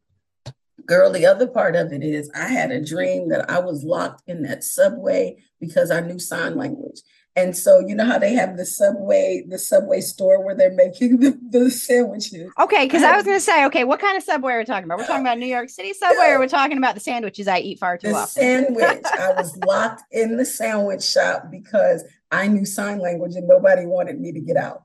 Girl, 0.85 1.11
the 1.11 1.25
other 1.25 1.47
part 1.47 1.75
of 1.75 1.91
it 1.93 2.03
is 2.03 2.29
I 2.35 2.47
had 2.47 2.71
a 2.71 2.83
dream 2.83 3.29
that 3.29 3.49
I 3.49 3.59
was 3.59 3.83
locked 3.83 4.23
in 4.27 4.43
that 4.43 4.63
subway 4.63 5.37
because 5.59 5.91
I 5.91 6.01
knew 6.01 6.19
sign 6.19 6.55
language. 6.55 7.01
And 7.35 7.57
so 7.57 7.79
you 7.79 7.95
know 7.95 8.05
how 8.05 8.19
they 8.19 8.33
have 8.33 8.57
the 8.57 8.65
subway, 8.65 9.43
the 9.47 9.57
subway 9.57 10.01
store 10.01 10.43
where 10.43 10.55
they're 10.55 10.73
making 10.73 11.19
the, 11.19 11.39
the 11.49 11.71
sandwiches. 11.71 12.51
Okay, 12.59 12.85
because 12.85 13.01
I, 13.01 13.13
I, 13.13 13.15
was 13.15 13.25
gonna 13.25 13.39
say, 13.39 13.65
okay, 13.65 13.83
what 13.83 13.99
kind 13.99 14.17
of 14.17 14.23
subway 14.23 14.53
are 14.53 14.59
we 14.59 14.65
talking 14.65 14.85
about? 14.85 14.99
We're 14.99 15.07
talking 15.07 15.25
about 15.25 15.39
New 15.39 15.47
York 15.47 15.69
City 15.69 15.93
subway, 15.99 16.27
or 16.27 16.39
we're 16.39 16.47
talking 16.47 16.77
about 16.77 16.93
the 16.93 17.01
sandwiches 17.01 17.47
I 17.47 17.59
eat 17.59 17.79
far 17.79 17.97
too 17.97 18.09
the 18.09 18.15
often. 18.15 18.43
Sandwich. 18.43 19.05
I 19.05 19.33
was 19.33 19.57
locked 19.65 20.03
in 20.11 20.37
the 20.37 20.45
sandwich 20.45 21.03
shop 21.03 21.49
because 21.49 22.03
I 22.31 22.47
knew 22.47 22.65
sign 22.65 22.99
language 22.99 23.35
and 23.35 23.47
nobody 23.47 23.85
wanted 23.85 24.19
me 24.19 24.31
to 24.31 24.39
get 24.39 24.57
out. 24.57 24.82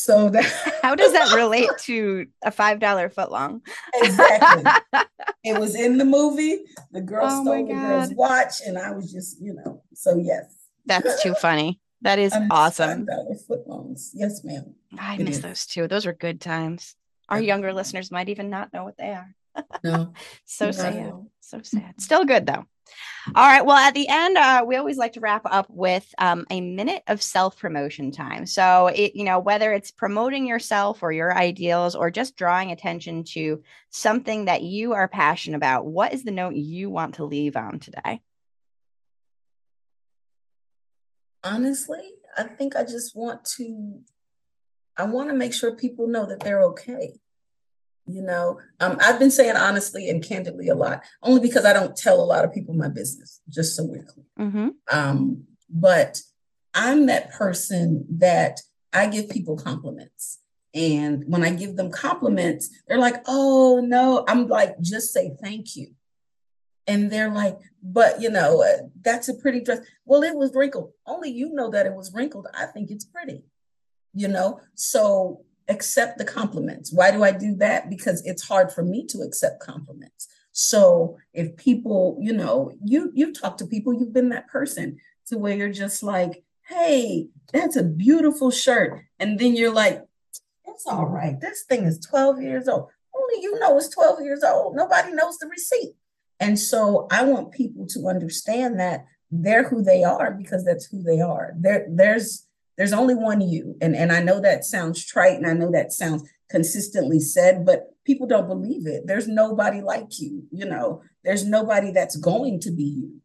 So 0.00 0.30
that 0.34 0.44
how 0.82 0.94
does 0.94 1.12
that 1.12 1.34
relate 1.34 1.68
to 1.80 2.26
a 2.42 2.50
five 2.50 2.80
dollar 2.80 3.10
foot 3.10 3.30
long? 3.30 3.60
exactly. 3.94 4.72
it 5.44 5.58
was 5.60 5.74
in 5.74 5.98
the 5.98 6.06
movie. 6.06 6.60
The 6.90 7.02
girl 7.02 7.26
oh 7.26 7.42
stole 7.42 7.66
the 7.66 7.74
girl's 7.74 8.10
watch, 8.14 8.62
and 8.66 8.78
I 8.78 8.92
was 8.92 9.12
just, 9.12 9.40
you 9.42 9.52
know, 9.52 9.82
so 9.92 10.16
yes. 10.16 10.46
That's 10.86 11.22
too 11.22 11.34
funny. 11.34 11.80
That 12.00 12.18
is 12.18 12.34
awesome. 12.50 13.06
Foot 13.46 13.66
longs. 13.66 14.12
Yes, 14.14 14.42
ma'am. 14.42 14.74
I 14.98 15.16
it 15.16 15.20
miss 15.20 15.36
is. 15.36 15.42
those 15.42 15.66
too. 15.66 15.86
Those 15.86 16.06
were 16.06 16.14
good 16.14 16.40
times. 16.40 16.96
Our 17.28 17.40
younger 17.40 17.74
listeners 17.74 18.10
might 18.10 18.30
even 18.30 18.48
not 18.48 18.72
know 18.72 18.84
what 18.84 18.96
they 18.96 19.10
are. 19.10 19.34
No. 19.84 20.14
so 20.46 20.70
sad. 20.70 21.12
So 21.40 21.60
sad. 21.62 22.00
Still 22.00 22.24
good 22.24 22.46
though. 22.46 22.64
All 23.34 23.46
right. 23.46 23.64
Well, 23.64 23.76
at 23.76 23.94
the 23.94 24.08
end, 24.08 24.38
uh, 24.38 24.64
we 24.66 24.76
always 24.76 24.96
like 24.96 25.12
to 25.14 25.20
wrap 25.20 25.42
up 25.44 25.66
with 25.68 26.12
um, 26.18 26.46
a 26.50 26.60
minute 26.60 27.02
of 27.06 27.22
self 27.22 27.58
promotion 27.58 28.10
time. 28.10 28.46
So, 28.46 28.88
it, 28.88 29.14
you 29.14 29.24
know, 29.24 29.38
whether 29.38 29.72
it's 29.72 29.90
promoting 29.90 30.46
yourself 30.46 31.02
or 31.02 31.12
your 31.12 31.36
ideals 31.36 31.94
or 31.94 32.10
just 32.10 32.36
drawing 32.36 32.70
attention 32.70 33.24
to 33.24 33.62
something 33.90 34.46
that 34.46 34.62
you 34.62 34.94
are 34.94 35.08
passionate 35.08 35.56
about, 35.56 35.86
what 35.86 36.12
is 36.12 36.24
the 36.24 36.30
note 36.30 36.54
you 36.54 36.90
want 36.90 37.16
to 37.16 37.24
leave 37.24 37.56
on 37.56 37.78
today? 37.78 38.20
Honestly, 41.44 42.14
I 42.36 42.44
think 42.44 42.76
I 42.76 42.82
just 42.82 43.14
want 43.14 43.44
to, 43.56 44.00
I 44.96 45.04
want 45.04 45.30
to 45.30 45.34
make 45.34 45.54
sure 45.54 45.74
people 45.74 46.06
know 46.06 46.26
that 46.26 46.40
they're 46.40 46.62
okay 46.64 47.20
you 48.10 48.22
know? 48.22 48.58
Um, 48.80 48.98
i've 49.00 49.18
been 49.18 49.30
saying 49.30 49.56
honestly 49.56 50.08
and 50.08 50.22
candidly 50.22 50.68
a 50.68 50.74
lot 50.74 51.02
only 51.22 51.40
because 51.40 51.64
i 51.64 51.72
don't 51.72 51.96
tell 51.96 52.20
a 52.20 52.24
lot 52.24 52.44
of 52.44 52.52
people 52.52 52.74
my 52.74 52.88
business 52.88 53.40
just 53.48 53.76
so 53.76 53.84
we're 53.84 54.04
clear. 54.04 54.26
Mm-hmm. 54.38 54.68
um, 54.90 55.44
but 55.68 56.20
i'm 56.74 57.06
that 57.06 57.30
person 57.30 58.06
that 58.18 58.60
i 58.92 59.06
give 59.06 59.28
people 59.30 59.56
compliments. 59.56 60.38
And 60.72 61.24
when 61.26 61.42
i 61.42 61.50
give 61.50 61.76
them 61.76 61.90
compliments 61.90 62.70
they're 62.86 62.98
like 62.98 63.22
oh 63.26 63.80
no. 63.84 64.24
I'm 64.28 64.46
like 64.46 64.80
just 64.80 65.12
say 65.12 65.32
thank 65.42 65.76
you. 65.76 65.88
And 66.86 67.10
they're 67.10 67.30
like 67.30 67.58
but 67.82 68.20
you 68.20 68.30
know 68.30 68.62
uh, 68.62 68.86
that's 69.00 69.28
a 69.28 69.34
pretty 69.34 69.60
dress. 69.62 69.80
Well 70.04 70.22
it 70.22 70.36
was 70.36 70.54
wrinkled. 70.54 70.92
Only 71.06 71.30
you 71.30 71.52
know 71.52 71.70
that 71.70 71.86
it 71.86 71.94
was 71.94 72.12
wrinkled. 72.14 72.46
I 72.54 72.66
think 72.66 72.90
it's 72.90 73.04
pretty 73.04 73.42
you 74.14 74.28
know? 74.28 74.60
So 74.74 75.42
accept 75.70 76.18
the 76.18 76.24
compliments. 76.24 76.92
Why 76.92 77.10
do 77.10 77.22
I 77.22 77.32
do 77.32 77.54
that? 77.56 77.88
Because 77.88 78.22
it's 78.26 78.42
hard 78.42 78.70
for 78.72 78.82
me 78.82 79.06
to 79.06 79.20
accept 79.20 79.62
compliments. 79.62 80.28
So 80.52 81.16
if 81.32 81.56
people, 81.56 82.18
you 82.20 82.32
know, 82.32 82.72
you 82.84 83.12
you 83.14 83.32
talk 83.32 83.56
to 83.58 83.66
people, 83.66 83.94
you've 83.94 84.12
been 84.12 84.30
that 84.30 84.48
person. 84.48 84.98
to 85.26 85.38
where 85.38 85.56
you're 85.56 85.72
just 85.72 86.02
like, 86.02 86.42
hey, 86.68 87.28
that's 87.52 87.76
a 87.76 87.84
beautiful 87.84 88.50
shirt. 88.50 89.00
And 89.20 89.38
then 89.38 89.54
you're 89.54 89.72
like, 89.72 90.02
it's 90.66 90.86
all 90.86 91.06
right. 91.06 91.40
This 91.40 91.62
thing 91.62 91.84
is 91.84 92.00
12 92.00 92.42
years 92.42 92.66
old. 92.68 92.88
Only 93.14 93.42
you 93.42 93.58
know 93.60 93.76
it's 93.76 93.88
12 93.90 94.22
years 94.22 94.42
old. 94.42 94.74
Nobody 94.74 95.12
knows 95.12 95.38
the 95.38 95.46
receipt. 95.46 95.94
And 96.40 96.58
so 96.58 97.06
I 97.12 97.22
want 97.24 97.52
people 97.52 97.86
to 97.88 98.08
understand 98.08 98.80
that 98.80 99.04
they're 99.30 99.68
who 99.68 99.82
they 99.82 100.02
are 100.02 100.32
because 100.32 100.64
that's 100.64 100.86
who 100.86 101.02
they 101.02 101.20
are. 101.20 101.52
There, 101.56 101.86
there's 101.88 102.46
there's 102.80 102.94
only 102.94 103.14
one 103.14 103.42
you. 103.42 103.76
And, 103.82 103.94
and 103.94 104.10
I 104.10 104.22
know 104.22 104.40
that 104.40 104.64
sounds 104.64 105.04
trite 105.04 105.36
and 105.36 105.46
I 105.46 105.52
know 105.52 105.70
that 105.70 105.92
sounds 105.92 106.26
consistently 106.48 107.20
said, 107.20 107.66
but 107.66 107.94
people 108.06 108.26
don't 108.26 108.48
believe 108.48 108.86
it. 108.86 109.06
There's 109.06 109.28
nobody 109.28 109.82
like 109.82 110.18
you, 110.18 110.44
you 110.50 110.64
know, 110.64 111.02
there's 111.22 111.44
nobody 111.44 111.92
that's 111.92 112.16
going 112.16 112.58
to 112.60 112.70
be 112.70 112.84
you. 112.84 113.20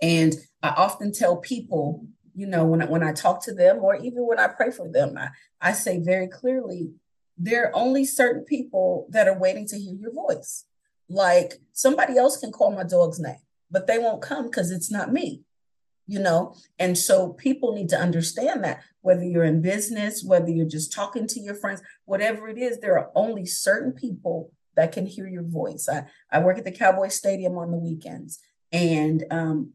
And 0.00 0.34
I 0.62 0.70
often 0.70 1.12
tell 1.12 1.36
people, 1.36 2.06
you 2.34 2.46
know, 2.46 2.64
when 2.64 2.80
I, 2.80 2.86
when 2.86 3.02
I 3.02 3.12
talk 3.12 3.44
to 3.44 3.52
them 3.52 3.80
or 3.82 3.96
even 3.96 4.26
when 4.26 4.38
I 4.38 4.48
pray 4.48 4.70
for 4.70 4.90
them, 4.90 5.18
I, 5.18 5.28
I 5.60 5.72
say 5.72 5.98
very 5.98 6.28
clearly, 6.28 6.92
there 7.36 7.66
are 7.66 7.76
only 7.76 8.06
certain 8.06 8.42
people 8.42 9.06
that 9.10 9.28
are 9.28 9.38
waiting 9.38 9.66
to 9.66 9.78
hear 9.78 9.96
your 9.96 10.14
voice. 10.14 10.64
Like 11.10 11.60
somebody 11.74 12.16
else 12.16 12.38
can 12.38 12.52
call 12.52 12.70
my 12.70 12.84
dog's 12.84 13.20
name, 13.20 13.36
but 13.70 13.86
they 13.86 13.98
won't 13.98 14.22
come 14.22 14.46
because 14.46 14.70
it's 14.70 14.90
not 14.90 15.12
me 15.12 15.42
you 16.06 16.18
know? 16.18 16.54
And 16.78 16.96
so 16.96 17.30
people 17.30 17.74
need 17.74 17.88
to 17.90 17.98
understand 17.98 18.64
that 18.64 18.82
whether 19.00 19.24
you're 19.24 19.44
in 19.44 19.60
business 19.60 20.22
whether 20.22 20.48
you're 20.48 20.64
just 20.66 20.92
talking 20.92 21.26
to 21.26 21.40
your 21.40 21.56
friends 21.56 21.82
whatever 22.04 22.48
it 22.48 22.56
is 22.56 22.78
there 22.78 22.96
are 22.96 23.10
only 23.16 23.44
certain 23.44 23.92
people 23.92 24.52
that 24.76 24.92
can 24.92 25.06
hear 25.06 25.26
your 25.26 25.42
voice. 25.42 25.88
I, 25.90 26.04
I 26.30 26.38
work 26.38 26.56
at 26.56 26.64
the 26.64 26.70
cowboy 26.70 27.08
stadium 27.08 27.58
on 27.58 27.72
the 27.72 27.76
weekends 27.76 28.38
and 28.70 29.24
um, 29.30 29.72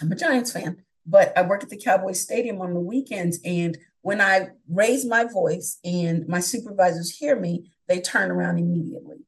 i'm 0.00 0.12
a 0.12 0.14
giants 0.14 0.52
fan 0.52 0.84
but 1.06 1.32
i 1.38 1.42
work 1.42 1.62
at 1.62 1.70
the 1.70 1.80
cowboy 1.80 2.12
stadium 2.12 2.60
on 2.60 2.74
the 2.74 2.80
weekends 2.80 3.38
and 3.44 3.78
when 4.02 4.20
i 4.20 4.50
raise 4.68 5.06
my 5.06 5.24
voice 5.24 5.78
and 5.84 6.28
my 6.28 6.40
supervisors 6.40 7.16
hear 7.16 7.34
me 7.34 7.70
they 7.88 8.00
turn 8.00 8.30
around 8.30 8.58
immediately. 8.58 9.18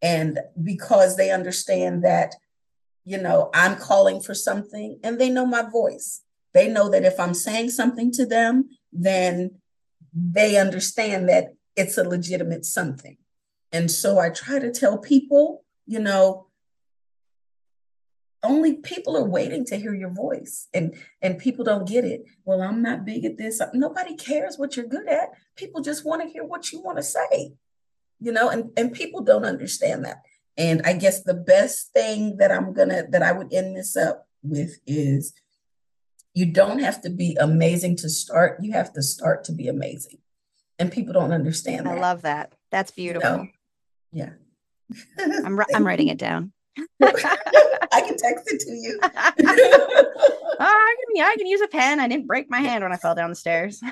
And 0.00 0.40
because 0.62 1.16
they 1.16 1.30
understand 1.30 2.04
that 2.04 2.34
you 3.04 3.18
know, 3.18 3.50
I'm 3.54 3.76
calling 3.76 4.20
for 4.20 4.34
something 4.34 4.98
and 5.02 5.20
they 5.20 5.28
know 5.28 5.46
my 5.46 5.62
voice. 5.62 6.22
They 6.54 6.68
know 6.68 6.88
that 6.90 7.04
if 7.04 7.18
I'm 7.18 7.34
saying 7.34 7.70
something 7.70 8.12
to 8.12 8.26
them, 8.26 8.68
then 8.92 9.52
they 10.14 10.58
understand 10.58 11.28
that 11.28 11.54
it's 11.76 11.96
a 11.96 12.04
legitimate 12.04 12.64
something. 12.64 13.16
And 13.72 13.90
so 13.90 14.18
I 14.18 14.28
try 14.30 14.58
to 14.58 14.70
tell 14.70 14.98
people, 14.98 15.64
you 15.86 15.98
know, 15.98 16.46
only 18.42 18.74
people 18.74 19.16
are 19.16 19.24
waiting 19.24 19.64
to 19.64 19.76
hear 19.76 19.94
your 19.94 20.10
voice 20.10 20.68
and 20.74 20.94
and 21.20 21.38
people 21.38 21.64
don't 21.64 21.88
get 21.88 22.04
it 22.04 22.24
well 22.44 22.60
i'm 22.60 22.82
not 22.82 23.04
big 23.04 23.24
at 23.24 23.38
this 23.38 23.62
nobody 23.72 24.16
cares 24.16 24.58
what 24.58 24.76
you're 24.76 24.86
good 24.86 25.08
at 25.08 25.28
people 25.56 25.80
just 25.80 26.04
want 26.04 26.22
to 26.22 26.28
hear 26.28 26.44
what 26.44 26.72
you 26.72 26.80
want 26.80 26.96
to 26.96 27.02
say 27.02 27.52
you 28.18 28.32
know 28.32 28.48
and 28.48 28.70
and 28.76 28.92
people 28.92 29.22
don't 29.22 29.44
understand 29.44 30.04
that 30.04 30.22
and 30.56 30.82
I 30.84 30.92
guess 30.94 31.22
the 31.22 31.34
best 31.34 31.92
thing 31.92 32.36
that 32.38 32.50
I'm 32.52 32.72
gonna 32.72 33.04
that 33.10 33.22
I 33.22 33.32
would 33.32 33.52
end 33.52 33.76
this 33.76 33.96
up 33.96 34.26
with 34.42 34.78
is 34.86 35.32
you 36.34 36.46
don't 36.46 36.80
have 36.80 37.00
to 37.02 37.10
be 37.10 37.36
amazing 37.40 37.96
to 37.96 38.08
start. 38.08 38.58
You 38.62 38.72
have 38.72 38.92
to 38.94 39.02
start 39.02 39.44
to 39.44 39.52
be 39.52 39.68
amazing. 39.68 40.18
And 40.78 40.90
people 40.90 41.12
don't 41.12 41.32
understand 41.32 41.86
that. 41.86 41.98
I 41.98 42.00
love 42.00 42.22
that. 42.22 42.52
That's 42.70 42.90
beautiful. 42.90 43.30
You 43.30 43.36
know? 43.36 43.48
Yeah. 44.12 44.30
I'm 45.44 45.58
I'm 45.74 45.86
writing 45.86 46.08
it 46.08 46.18
down. 46.18 46.52
I 47.02 48.00
can 48.00 48.16
text 48.16 48.50
it 48.50 48.60
to 48.60 48.70
you. 48.70 48.98
oh, 49.04 49.08
I 50.60 50.96
can, 50.98 51.14
yeah, 51.14 51.24
I 51.24 51.36
can 51.36 51.46
use 51.46 51.60
a 51.60 51.68
pen. 51.68 52.00
I 52.00 52.08
didn't 52.08 52.26
break 52.26 52.48
my 52.50 52.60
hand 52.60 52.82
when 52.82 52.92
I 52.92 52.96
fell 52.96 53.14
down 53.14 53.28
the 53.28 53.36
stairs. 53.36 53.82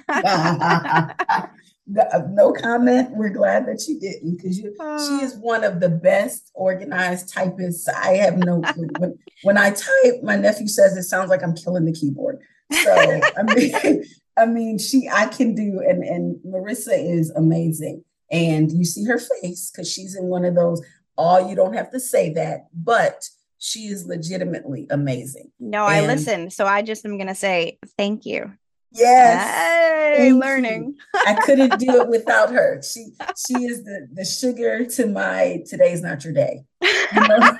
Uh, 1.99 2.23
no 2.31 2.53
comment. 2.53 3.11
We're 3.13 3.31
glad 3.31 3.67
that 3.67 3.81
she 3.81 3.99
didn't 3.99 4.37
because 4.37 4.57
she 4.57 5.25
is 5.25 5.37
one 5.37 5.65
of 5.65 5.81
the 5.81 5.89
best 5.89 6.51
organized 6.55 7.33
typists. 7.33 7.89
I 7.89 8.15
have 8.17 8.37
no 8.39 8.61
clue. 8.73 8.89
when, 8.99 9.19
when 9.43 9.59
I 9.59 9.71
type, 9.71 10.23
my 10.23 10.37
nephew 10.37 10.69
says 10.69 10.97
it 10.97 11.05
sounds 11.05 11.31
like 11.31 11.43
I'm 11.43 11.55
killing 11.55 11.85
the 11.85 11.93
keyboard. 11.93 12.41
So 12.73 12.93
I 12.93 13.43
mean, 13.55 14.05
I 14.37 14.47
mean, 14.47 14.79
she 14.79 15.09
I 15.13 15.27
can 15.27 15.55
do 15.55 15.81
and 15.87 16.03
and 16.05 16.37
Marissa 16.45 16.93
is 16.93 17.31
amazing. 17.31 18.05
And 18.31 18.71
you 18.71 18.85
see 18.85 19.05
her 19.07 19.19
face 19.19 19.71
because 19.71 19.91
she's 19.91 20.17
in 20.17 20.27
one 20.27 20.45
of 20.45 20.55
those. 20.55 20.81
Oh, 21.19 21.49
you 21.49 21.57
don't 21.57 21.75
have 21.75 21.91
to 21.91 22.01
say 22.01 22.33
that, 22.35 22.69
but 22.73 23.29
she 23.59 23.87
is 23.89 24.07
legitimately 24.07 24.87
amazing. 24.91 25.51
No, 25.59 25.87
and 25.87 26.07
I 26.07 26.07
listen. 26.07 26.51
So 26.51 26.67
I 26.67 26.83
just 26.83 27.05
am 27.05 27.19
gonna 27.19 27.35
say 27.35 27.79
thank 27.99 28.25
you. 28.25 28.53
Yes. 28.93 30.17
Hey, 30.19 30.33
learning. 30.33 30.97
I 31.15 31.35
couldn't 31.35 31.79
do 31.79 32.01
it 32.01 32.09
without 32.11 32.51
her. 32.51 32.83
She 32.83 33.13
she 33.37 33.65
is 33.65 33.85
the 33.85 34.09
the 34.13 34.25
sugar 34.25 34.85
to 34.85 35.07
my 35.07 35.63
today's 35.69 36.03
not 36.03 36.25
your 36.25 36.33
day. 36.33 36.65
You 36.83 37.29
know? 37.29 37.39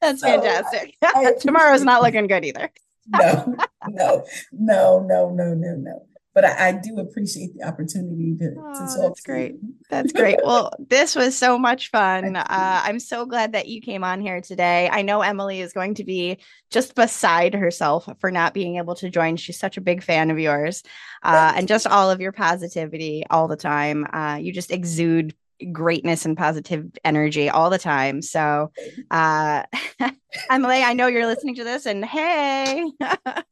That's 0.00 0.20
so 0.20 0.28
fantastic. 0.28 0.94
I, 1.02 1.26
I 1.26 1.32
Tomorrow's 1.40 1.82
not 1.82 2.02
looking 2.02 2.28
good 2.28 2.44
either. 2.44 2.70
no, 3.08 3.56
no, 3.88 4.24
no, 4.52 5.00
no, 5.00 5.30
no, 5.30 5.54
no, 5.54 5.74
no 5.74 6.02
but 6.34 6.44
I, 6.44 6.68
I, 6.68 6.72
do 6.72 6.98
appreciate 6.98 7.56
the 7.56 7.66
opportunity 7.66 8.36
to, 8.38 8.54
oh, 8.58 8.72
to. 8.72 9.02
That's 9.02 9.20
great. 9.22 9.56
That's 9.90 10.12
great. 10.12 10.38
Well, 10.44 10.72
this 10.78 11.16
was 11.16 11.36
so 11.36 11.58
much 11.58 11.90
fun. 11.90 12.36
Uh, 12.36 12.44
I'm 12.48 13.00
so 13.00 13.26
glad 13.26 13.52
that 13.52 13.68
you 13.68 13.80
came 13.80 14.04
on 14.04 14.20
here 14.20 14.40
today. 14.40 14.88
I 14.92 15.02
know 15.02 15.22
Emily 15.22 15.60
is 15.60 15.72
going 15.72 15.94
to 15.94 16.04
be 16.04 16.38
just 16.70 16.94
beside 16.94 17.54
herself 17.54 18.08
for 18.20 18.30
not 18.30 18.54
being 18.54 18.76
able 18.76 18.94
to 18.96 19.10
join. 19.10 19.36
She's 19.36 19.58
such 19.58 19.76
a 19.76 19.80
big 19.80 20.02
fan 20.02 20.30
of 20.30 20.38
yours 20.38 20.82
uh, 21.22 21.54
and 21.56 21.66
just 21.66 21.86
all 21.86 22.10
of 22.10 22.20
your 22.20 22.32
positivity 22.32 23.24
all 23.30 23.48
the 23.48 23.56
time. 23.56 24.06
Uh, 24.12 24.38
you 24.40 24.52
just 24.52 24.70
exude 24.70 25.34
greatness 25.72 26.24
and 26.24 26.36
positive 26.36 26.86
energy 27.04 27.48
all 27.48 27.70
the 27.70 27.78
time. 27.78 28.22
So, 28.22 28.70
uh, 29.10 29.64
Emily, 30.50 30.82
I 30.82 30.92
know 30.92 31.06
you're 31.06 31.26
listening 31.26 31.56
to 31.56 31.64
this, 31.64 31.86
and 31.86 32.04
hey, 32.04 32.84
it 33.00 33.44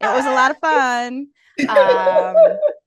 was 0.00 0.26
a 0.26 0.34
lot 0.34 0.50
of 0.50 0.58
fun. 0.58 1.28
Um, 1.68 2.36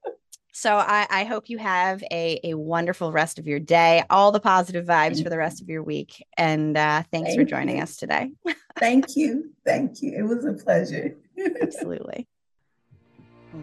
so 0.54 0.76
I, 0.76 1.08
I, 1.10 1.24
hope 1.24 1.50
you 1.50 1.58
have 1.58 2.04
a, 2.12 2.40
a 2.44 2.54
wonderful 2.54 3.12
rest 3.12 3.40
of 3.40 3.48
your 3.48 3.60
day, 3.60 4.04
all 4.10 4.32
the 4.32 4.40
positive 4.40 4.86
vibes 4.86 5.22
for 5.24 5.30
the 5.30 5.38
rest 5.38 5.62
of 5.62 5.70
your 5.70 5.84
week. 5.84 6.24
And 6.38 6.78
uh, 6.78 7.04
thanks 7.12 7.30
Thank 7.30 7.40
for 7.40 7.46
joining 7.46 7.78
you. 7.78 7.84
us 7.84 7.98
today. 7.98 8.32
Thank 8.80 9.16
you. 9.16 9.52
Thank 9.66 10.02
you. 10.02 10.14
It 10.18 10.24
was 10.24 10.46
a 10.46 10.54
pleasure. 10.54 11.16
Absolutely. 11.62 12.28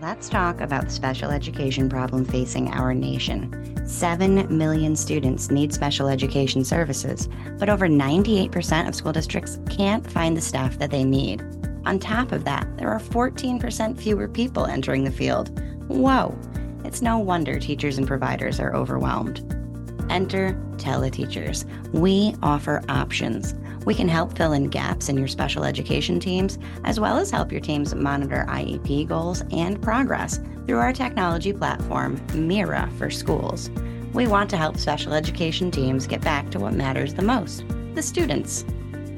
Let's 0.01 0.31
talk 0.31 0.61
about 0.63 0.85
the 0.85 0.91
special 0.91 1.31
education 1.31 1.89
problem 1.89 2.25
facing 2.25 2.73
our 2.73 2.95
nation. 2.95 3.87
7 3.87 4.57
million 4.57 4.97
students 4.97 5.51
need 5.51 5.75
special 5.75 6.09
education 6.09 6.65
services, 6.65 7.29
but 7.59 7.69
over 7.69 7.89
98% 7.89 8.89
of 8.89 8.95
school 8.95 9.13
districts 9.13 9.59
can't 9.69 10.11
find 10.11 10.35
the 10.35 10.41
staff 10.41 10.79
that 10.79 10.91
they 10.91 11.05
need. 11.05 11.43
On 11.85 11.99
top 11.99 12.33
of 12.33 12.45
that, 12.45 12.67
there 12.77 12.91
are 12.91 13.01
14% 13.01 13.99
fewer 13.99 14.29
people 14.29 14.67
entering 14.67 15.05
the 15.05 15.11
field. 15.11 15.61
Whoa! 15.89 16.37
It's 16.85 17.03
no 17.03 17.19
wonder 17.19 17.59
teachers 17.59 17.99
and 17.99 18.07
providers 18.07 18.61
are 18.61 18.75
overwhelmed. 18.75 19.41
Enter 20.11 20.55
teleteachers. 20.77 21.65
We 21.93 22.35
offer 22.43 22.83
options. 22.89 23.55
We 23.85 23.95
can 23.95 24.09
help 24.09 24.37
fill 24.37 24.53
in 24.53 24.69
gaps 24.69 25.09
in 25.09 25.17
your 25.17 25.29
special 25.29 25.65
education 25.65 26.21
teams, 26.21 26.59
as 26.85 27.01
well 27.01 27.19
as 27.19 27.31
help 27.31 27.51
your 27.51 27.61
teams 27.61 27.95
monitor 27.95 28.45
IEP 28.49 29.09
goals 29.09 29.43
and 29.51 29.81
progress 29.83 30.39
through 30.67 30.79
our 30.79 30.93
technology 30.93 31.53
platform, 31.53 32.21
Mira 32.35 32.89
for 32.97 33.11
Schools. 33.11 33.71
We 34.13 34.27
want 34.27 34.51
to 34.51 34.57
help 34.57 34.77
special 34.77 35.15
education 35.15 35.71
teams 35.71 36.07
get 36.07 36.21
back 36.21 36.51
to 36.51 36.61
what 36.61 36.75
matters 36.75 37.15
the 37.15 37.23
most 37.23 37.65
the 37.95 38.03
students. 38.03 38.65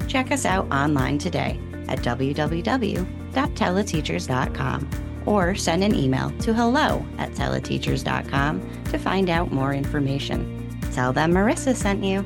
Check 0.07 0.31
us 0.31 0.45
out 0.45 0.69
online 0.69 1.17
today 1.17 1.59
at 1.87 1.99
www.teleteachers.com 1.99 4.89
or 5.25 5.55
send 5.55 5.83
an 5.83 5.95
email 5.95 6.29
to 6.39 6.53
hello 6.53 7.05
at 7.17 7.31
teleteachers.com 7.31 8.83
to 8.85 8.97
find 8.97 9.29
out 9.29 9.51
more 9.51 9.73
information. 9.73 10.79
Tell 10.93 11.11
them 11.11 11.33
Marissa 11.33 11.75
sent 11.75 12.01
you. 12.03 12.23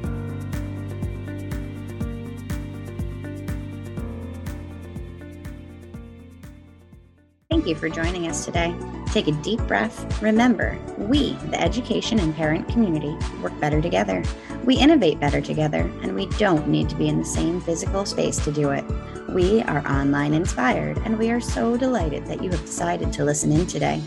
Thank 7.49 7.65
you 7.65 7.75
for 7.75 7.89
joining 7.89 8.27
us 8.27 8.45
today. 8.45 8.75
Take 9.07 9.27
a 9.27 9.31
deep 9.31 9.59
breath. 9.61 10.21
Remember, 10.21 10.77
we, 10.97 11.33
the 11.47 11.59
education 11.59 12.19
and 12.19 12.35
parent 12.35 12.69
community, 12.69 13.17
work 13.41 13.59
better 13.59 13.81
together. 13.81 14.23
We 14.63 14.77
innovate 14.77 15.19
better 15.19 15.41
together, 15.41 15.91
and 16.03 16.13
we 16.13 16.27
don't 16.37 16.67
need 16.67 16.89
to 16.89 16.95
be 16.95 17.07
in 17.07 17.17
the 17.17 17.25
same 17.25 17.59
physical 17.59 18.05
space 18.05 18.37
to 18.45 18.51
do 18.51 18.69
it. 18.69 18.85
We 19.33 19.61
are 19.63 19.85
online 19.87 20.33
inspired, 20.33 20.97
and 21.05 21.17
we 21.17 21.29
are 21.29 21.39
so 21.39 21.77
delighted 21.77 22.25
that 22.25 22.43
you 22.43 22.49
have 22.49 22.59
decided 22.61 23.13
to 23.13 23.23
listen 23.23 23.51
in 23.51 23.67
today. 23.67 24.01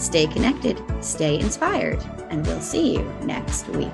Stay 0.00 0.26
connected, 0.26 0.82
stay 1.02 1.38
inspired, 1.38 2.02
and 2.30 2.46
we'll 2.46 2.60
see 2.60 2.94
you 2.94 3.02
next 3.22 3.68
week. 3.68 3.92